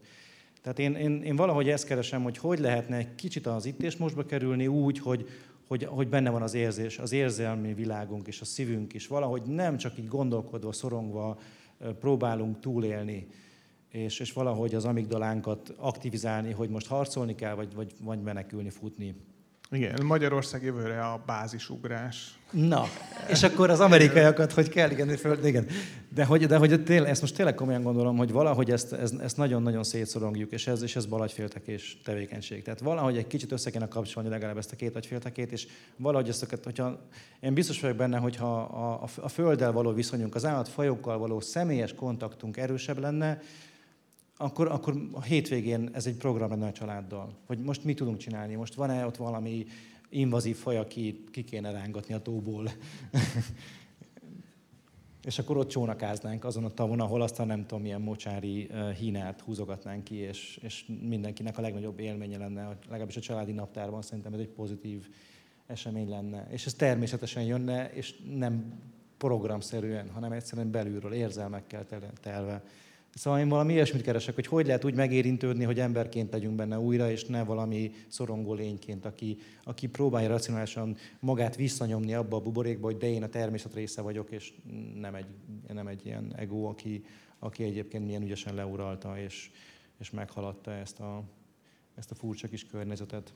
[0.62, 3.96] Tehát én, én, én valahogy ezt keresem, hogy hogy lehetne egy kicsit az itt és
[3.96, 5.28] mostba kerülni úgy, hogy,
[5.66, 9.06] hogy, hogy benne van az érzés, az érzelmi világunk és a szívünk is.
[9.06, 11.38] Valahogy nem csak így gondolkodva, szorongva
[12.00, 13.26] próbálunk túlélni
[13.92, 19.14] és, és valahogy az amigdalánkat aktivizálni, hogy most harcolni kell, vagy, vagy, vagy menekülni, futni.
[19.70, 22.38] Igen, Magyarország jövőre a bázisugrás.
[22.50, 22.84] Na,
[23.28, 25.66] és akkor az amerikaiakat, hogy kell, igen, föl, igen.
[26.08, 29.36] De hogy, de hogy tényleg, ezt most tényleg komolyan gondolom, hogy valahogy ezt, ezt, ezt
[29.36, 32.62] nagyon-nagyon szétszorongjuk, és ez, és ez balagyféltekés tevékenység.
[32.62, 35.66] Tehát valahogy egy kicsit össze kéne kapcsolni legalább ezt a két agyféltekét, és
[35.96, 36.98] valahogy ezt, hogyha,
[37.40, 41.94] én biztos vagyok benne, hogyha a, a, a földdel való viszonyunk, az állatfajokkal való személyes
[41.94, 43.40] kontaktunk erősebb lenne,
[44.42, 48.54] akkor, akkor a hétvégén ez egy program lenne a családdal, hogy most mit tudunk csinálni,
[48.54, 49.66] most van-e ott valami
[50.08, 52.70] invazív faj, aki ki kéne rángatni a tóból.
[55.24, 58.68] és akkor ott csónakáznánk azon a tavon, ahol aztán nem tudom, milyen mocsári
[58.98, 64.32] hínát húzogatnánk ki, és, és mindenkinek a legnagyobb élménye lenne, legalábbis a családi naptárban szerintem
[64.32, 65.08] ez egy pozitív
[65.66, 66.46] esemény lenne.
[66.50, 68.80] És ez természetesen jönne, és nem
[69.16, 71.86] programszerűen, hanem egyszerűen belülről, érzelmekkel
[72.20, 72.62] telve.
[73.14, 77.10] Szóval én valami ilyesmit keresek, hogy hogy lehet úgy megérintődni, hogy emberként legyünk benne újra,
[77.10, 82.96] és ne valami szorongó lényként, aki, aki próbálja racionálisan magát visszanyomni abba a buborékba, hogy
[82.96, 84.52] de én a természet része vagyok, és
[85.00, 85.26] nem egy,
[85.72, 87.04] nem egy ilyen ego, aki,
[87.38, 89.50] aki egyébként milyen ügyesen leuralta, és,
[89.98, 91.22] és meghaladta ezt a,
[91.94, 93.32] ezt a furcsa kis környezetet.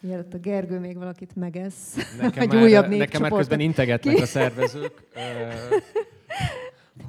[0.00, 4.26] Mielőtt a Gergő még valakit megesz, nekem egy már, újabb Nekem már közben integetnek a
[4.26, 5.02] szervezők.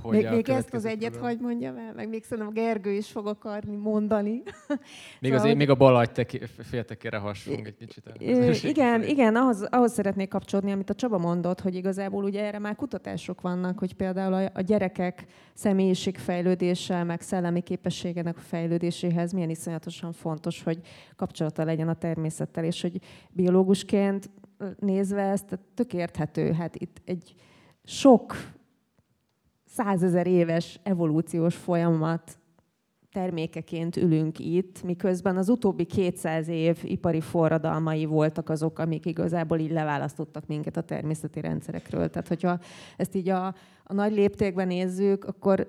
[0.01, 1.29] Hogy még, még ezt az egyet program.
[1.29, 4.31] hogy mondjam el, meg még szerintem Gergő is fog akarni mondani.
[5.19, 6.05] Még, szóval, azért, még a bal
[6.57, 8.63] féltekére hasonlunk egy kicsit.
[8.63, 12.75] igen, igen ahhoz, ahhoz szeretnék kapcsolódni, amit a Csaba mondott, hogy igazából ugye erre már
[12.75, 20.63] kutatások vannak, hogy például a, gyerekek személyiségfejlődése, meg szellemi képességenek a fejlődéséhez milyen iszonyatosan fontos,
[20.63, 20.79] hogy
[21.15, 24.29] kapcsolata legyen a természettel, és hogy biológusként
[24.79, 26.51] nézve ezt tök érthető.
[26.51, 27.33] Hát itt egy
[27.83, 28.35] sok
[29.77, 32.37] százezer éves evolúciós folyamat
[33.11, 39.71] termékeként ülünk itt, miközben az utóbbi 200 év ipari forradalmai voltak azok, amik igazából így
[39.71, 42.09] leválasztottak minket a természeti rendszerekről.
[42.09, 42.59] Tehát, hogyha
[42.97, 43.45] ezt így a,
[43.83, 45.67] a nagy léptékben nézzük, akkor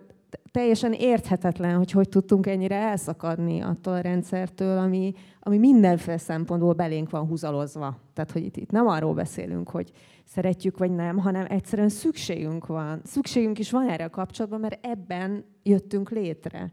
[0.50, 7.10] teljesen érthetetlen, hogy hogy tudtunk ennyire elszakadni attól a rendszertől, ami, ami mindenféle szempontból belénk
[7.10, 7.98] van húzalozva.
[8.14, 9.90] Tehát, hogy itt, itt nem arról beszélünk, hogy
[10.28, 13.00] szeretjük vagy nem, hanem egyszerűen szükségünk van.
[13.04, 16.72] Szükségünk is van erre a kapcsolatban, mert ebben jöttünk létre.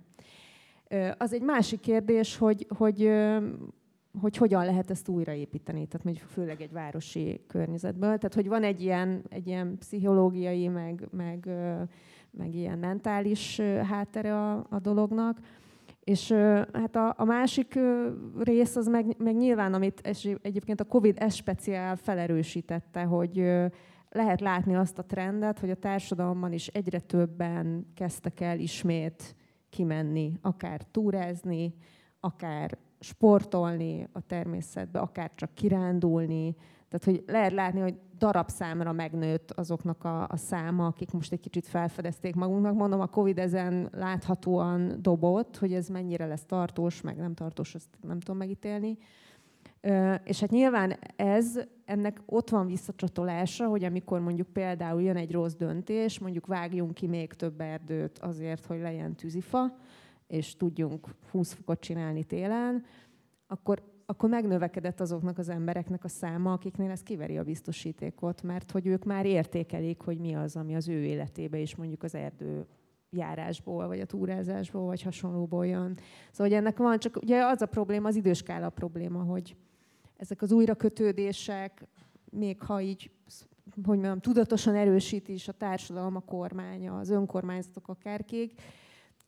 [1.17, 3.11] Az egy másik kérdés, hogy, hogy,
[4.21, 8.17] hogy hogyan lehet ezt újraépíteni, tehát mondjuk főleg egy városi környezetből.
[8.17, 11.49] Tehát, hogy van egy ilyen, egy ilyen pszichológiai, meg, meg,
[12.31, 15.39] meg ilyen mentális háttere a, a dolognak.
[16.05, 16.31] És
[16.73, 17.79] hát a, a másik
[18.37, 20.01] rész az meg, meg nyilván, amit
[20.41, 23.37] egyébként a Covid speciál felerősítette, hogy
[24.09, 29.35] lehet látni azt a trendet, hogy a társadalomban is egyre többen kezdtek el ismét
[29.69, 31.75] kimenni, akár túrázni,
[32.19, 36.55] akár sportolni a természetbe, akár csak kirándulni.
[36.89, 41.67] Tehát, hogy lehet látni, hogy darabszámra megnőtt azoknak a, a száma, akik most egy kicsit
[41.67, 42.73] felfedezték magunknak.
[42.75, 47.89] Mondom, a Covid ezen láthatóan dobott, hogy ez mennyire lesz tartós, meg nem tartós, azt
[48.01, 48.97] nem tudom megítélni.
[50.23, 55.53] És hát nyilván ez, ennek ott van visszacsatolása, hogy amikor mondjuk például jön egy rossz
[55.53, 59.77] döntés, mondjuk vágjunk ki még több erdőt azért, hogy legyen tűzifa,
[60.27, 62.83] és tudjunk 20 fokot csinálni télen,
[63.47, 68.87] akkor akkor megnövekedett azoknak az embereknek a száma, akiknél ez kiveri a biztosítékot, mert hogy
[68.87, 72.65] ők már értékelik, hogy mi az, ami az ő életébe is mondjuk az erdő
[73.09, 75.97] járásból, vagy a túrázásból, vagy hasonlóból jön.
[76.31, 79.55] Szóval hogy ennek van, csak ugye az a probléma, az időskála probléma, hogy
[80.17, 81.85] ezek az újrakötődések,
[82.31, 83.11] még ha így,
[83.83, 88.61] hogy mondjam, tudatosan erősíti is a társadalom, a kormánya, az önkormányzatok akárkik,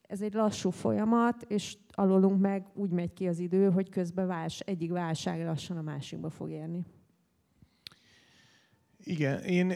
[0.08, 4.60] ez egy lassú folyamat, és alulunk meg úgy megy ki az idő, hogy közben vás,
[4.60, 6.84] egyik válság lassan a másikba fog érni.
[9.04, 9.72] Igen, én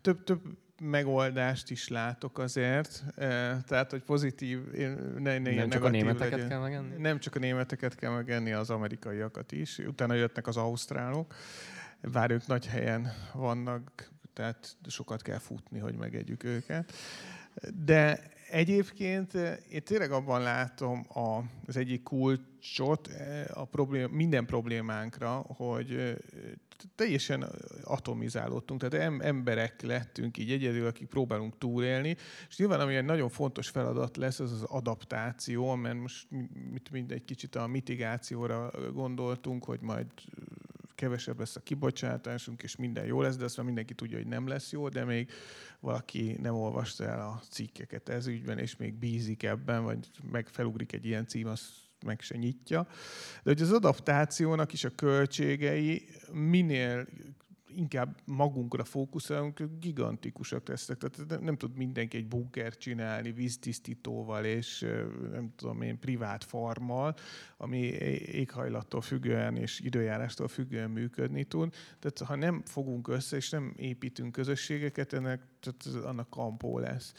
[0.00, 0.40] több, több
[0.80, 3.04] megoldást is látok azért,
[3.66, 4.70] tehát, hogy pozitív,
[5.18, 6.48] ne, ne nem csak a németeket legyen.
[6.48, 6.96] kell megenni?
[6.96, 9.78] Nem csak a németeket kell megenni, az amerikaiakat is.
[9.78, 11.34] Utána jöttnek az ausztrálok,
[12.12, 16.92] bár ők nagy helyen vannak, tehát sokat kell futni, hogy megegyük őket.
[17.84, 24.46] De Egyébként eh, én tényleg abban látom a, az egyik kulcsot eh, a problém, minden
[24.46, 26.14] problémánkra, hogy eh,
[26.94, 27.44] teljesen
[27.84, 32.16] atomizálódtunk, tehát emberek lettünk így egyedül, akik próbálunk túlélni,
[32.48, 36.26] és nyilván ami egy nagyon fontos feladat lesz, az az adaptáció, mert most
[36.72, 40.06] mit mind egy kicsit a mitigációra gondoltunk, hogy majd
[41.04, 44.46] kevesebb lesz a kibocsátásunk, és minden jó lesz, de azt már mindenki tudja, hogy nem
[44.46, 45.30] lesz jó, de még
[45.80, 50.92] valaki nem olvasta el a cikkeket ez ügyben, és még bízik ebben, vagy meg felugrik
[50.92, 51.60] egy ilyen cím, az
[52.04, 52.86] meg se nyitja.
[53.42, 57.06] De hogy az adaptációnak is a költségei minél
[57.76, 60.98] inkább magunkra fókuszálunk, gigantikusak lesznek.
[60.98, 64.86] Tehát nem tud mindenki egy bunker csinálni víztisztítóval és
[65.30, 67.14] nem tudom én, privát farmmal,
[67.56, 71.74] ami éghajlattól függően és időjárástól függően működni tud.
[71.98, 77.12] Tehát ha nem fogunk össze és nem építünk közösségeket, ennek tehát annak kampó lesz.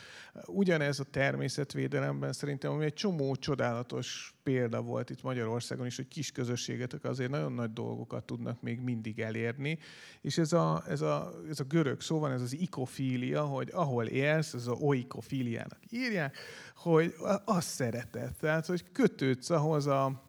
[0.45, 6.31] Ugyanez a természetvédelemben szerintem, ami egy csomó csodálatos példa volt itt Magyarországon is, hogy kis
[6.31, 9.79] közösségetek azért nagyon nagy dolgokat tudnak még mindig elérni,
[10.21, 14.05] és ez a, ez a, ez a görög szó van, ez az ikofília, hogy ahol
[14.05, 16.37] élsz, ez a oikofíliának írják,
[16.75, 17.13] hogy
[17.45, 20.23] azt szeretett, tehát hogy kötődsz ahhoz a,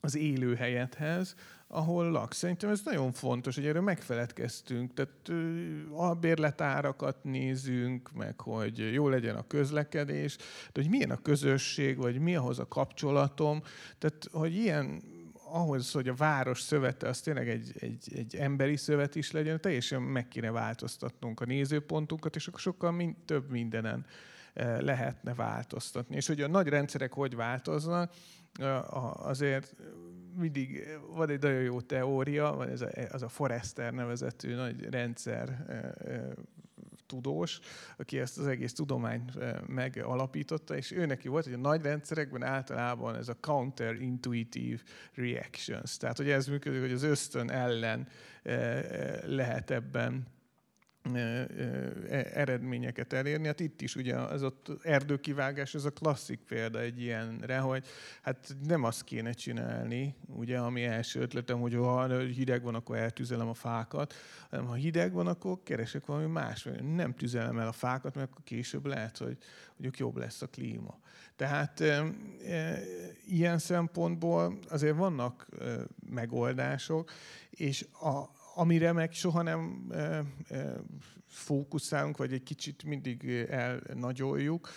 [0.00, 1.34] az élőhelyethez,
[1.74, 2.36] ahol laksz.
[2.36, 4.94] Szerintem ez nagyon fontos, hogy erről megfeledkeztünk.
[4.94, 5.30] Tehát
[5.96, 10.36] a bérletárakat nézünk, meg hogy jó legyen a közlekedés,
[10.72, 13.62] de hogy milyen a közösség, vagy mi ahhoz a kapcsolatom.
[13.98, 15.02] Tehát, hogy ilyen
[15.52, 20.02] ahhoz, hogy a város szövete az tényleg egy, egy, egy emberi szövet is legyen, teljesen
[20.02, 24.06] meg kéne változtatnunk a nézőpontunkat, és akkor sokkal mind, több mindenen
[24.78, 26.16] lehetne változtatni.
[26.16, 28.12] És hogy a nagy rendszerek hogy változnak,
[29.12, 29.74] azért
[30.36, 35.64] mindig van egy nagyon jó teória, van ez a, az a Forrester nevezetű nagy rendszer
[37.06, 37.60] tudós,
[37.96, 39.32] aki ezt az egész tudományt
[39.66, 44.80] megalapította, és ő neki volt, hogy a nagy rendszerekben általában ez a counterintuitive
[45.14, 48.08] reactions, tehát hogy ez működik, hogy az ösztön ellen
[49.24, 50.26] lehet ebben
[52.32, 53.46] eredményeket elérni.
[53.46, 57.86] Hát itt is ugye az ott erdőkivágás, ez a klasszik példa egy ilyenre, hogy
[58.22, 63.48] hát nem azt kéne csinálni, ugye, ami első ötletem, hogy ha hideg van, akkor eltüzelem
[63.48, 64.14] a fákat,
[64.50, 66.68] hanem ha hideg van, akkor keresek valami más.
[66.94, 69.36] Nem tüzelem el a fákat, mert akkor később lehet, hogy
[69.70, 70.98] mondjuk jobb lesz a klíma.
[71.36, 72.04] Tehát e,
[72.48, 72.78] e,
[73.26, 75.64] ilyen szempontból azért vannak e,
[76.10, 77.10] megoldások,
[77.50, 79.92] és a, amire meg soha nem
[81.26, 84.68] fókuszálunk, vagy egy kicsit mindig elnagyoljuk,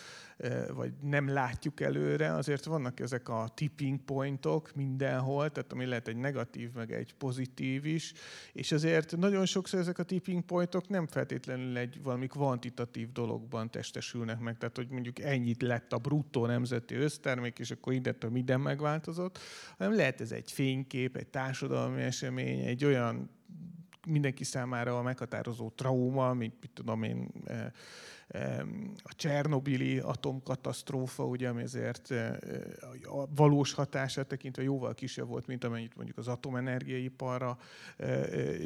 [0.73, 6.15] vagy nem látjuk előre, azért vannak ezek a tipping pointok mindenhol, tehát ami lehet egy
[6.15, 8.13] negatív, meg egy pozitív is,
[8.53, 14.39] és azért nagyon sokszor ezek a tipping pointok nem feltétlenül egy valami kvantitatív dologban testesülnek
[14.39, 19.39] meg, tehát hogy mondjuk ennyit lett a bruttó nemzeti össztermék, és akkor innentől minden megváltozott,
[19.77, 23.29] hanem lehet ez egy fénykép, egy társadalmi esemény, egy olyan
[24.05, 27.71] mindenki számára a meghatározó trauma, mint mit tudom én, e,
[28.27, 28.65] e,
[29.03, 32.39] a Csernobili atomkatasztrófa, ugye, ami azért e,
[33.03, 37.57] a valós hatását tekintve jóval kisebb volt, mint amennyit mondjuk az atomenergiaiparra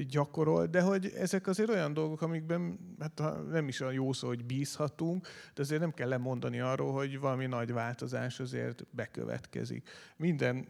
[0.07, 4.45] gyakorol, de hogy ezek azért olyan dolgok, amikben hát nem is olyan jó szó, hogy
[4.45, 9.89] bízhatunk, de azért nem kell lemondani arról, hogy valami nagy változás azért bekövetkezik.
[10.15, 10.67] Minden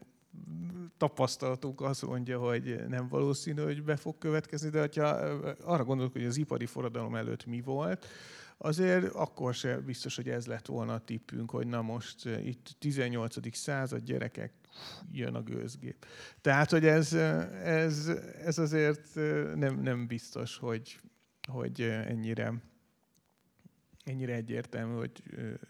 [0.98, 5.02] tapasztalatunk azt mondja, hogy nem valószínű, hogy be fog következni, de ha
[5.64, 8.06] arra gondolok, hogy az ipari forradalom előtt mi volt,
[8.58, 13.56] azért akkor se biztos, hogy ez lett volna a tippünk, hogy na most itt 18.
[13.56, 14.54] század gyerekek,
[15.12, 16.06] jön a gőzgép.
[16.42, 17.14] Tehát, hogy ez,
[17.64, 18.08] ez,
[18.44, 19.16] ez azért
[19.56, 21.00] nem, nem biztos, hogy,
[21.48, 22.54] hogy ennyire,
[24.04, 25.24] ennyire egyértelmű, hogy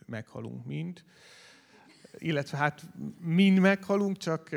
[0.06, 1.04] meghalunk mind
[2.18, 2.82] illetve hát
[3.20, 4.50] mind meghalunk, csak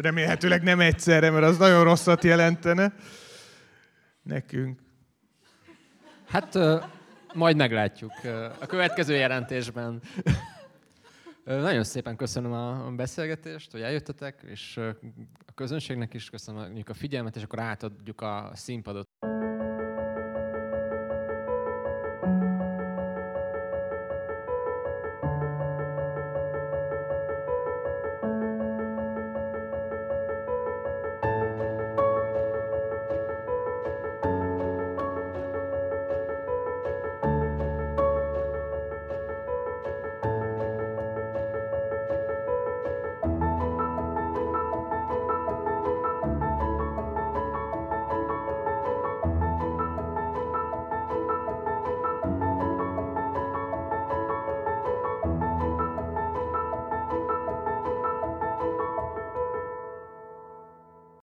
[0.00, 2.94] remélhetőleg nem egyszerre, mert az nagyon rosszat jelentene
[4.22, 4.80] nekünk.
[6.26, 6.58] Hát
[7.34, 8.12] majd meglátjuk
[8.60, 10.02] a következő jelentésben.
[11.44, 14.76] Nagyon szépen köszönöm a beszélgetést, hogy eljöttetek, és
[15.46, 19.08] a közönségnek is köszönjük a figyelmet, és akkor átadjuk a színpadot.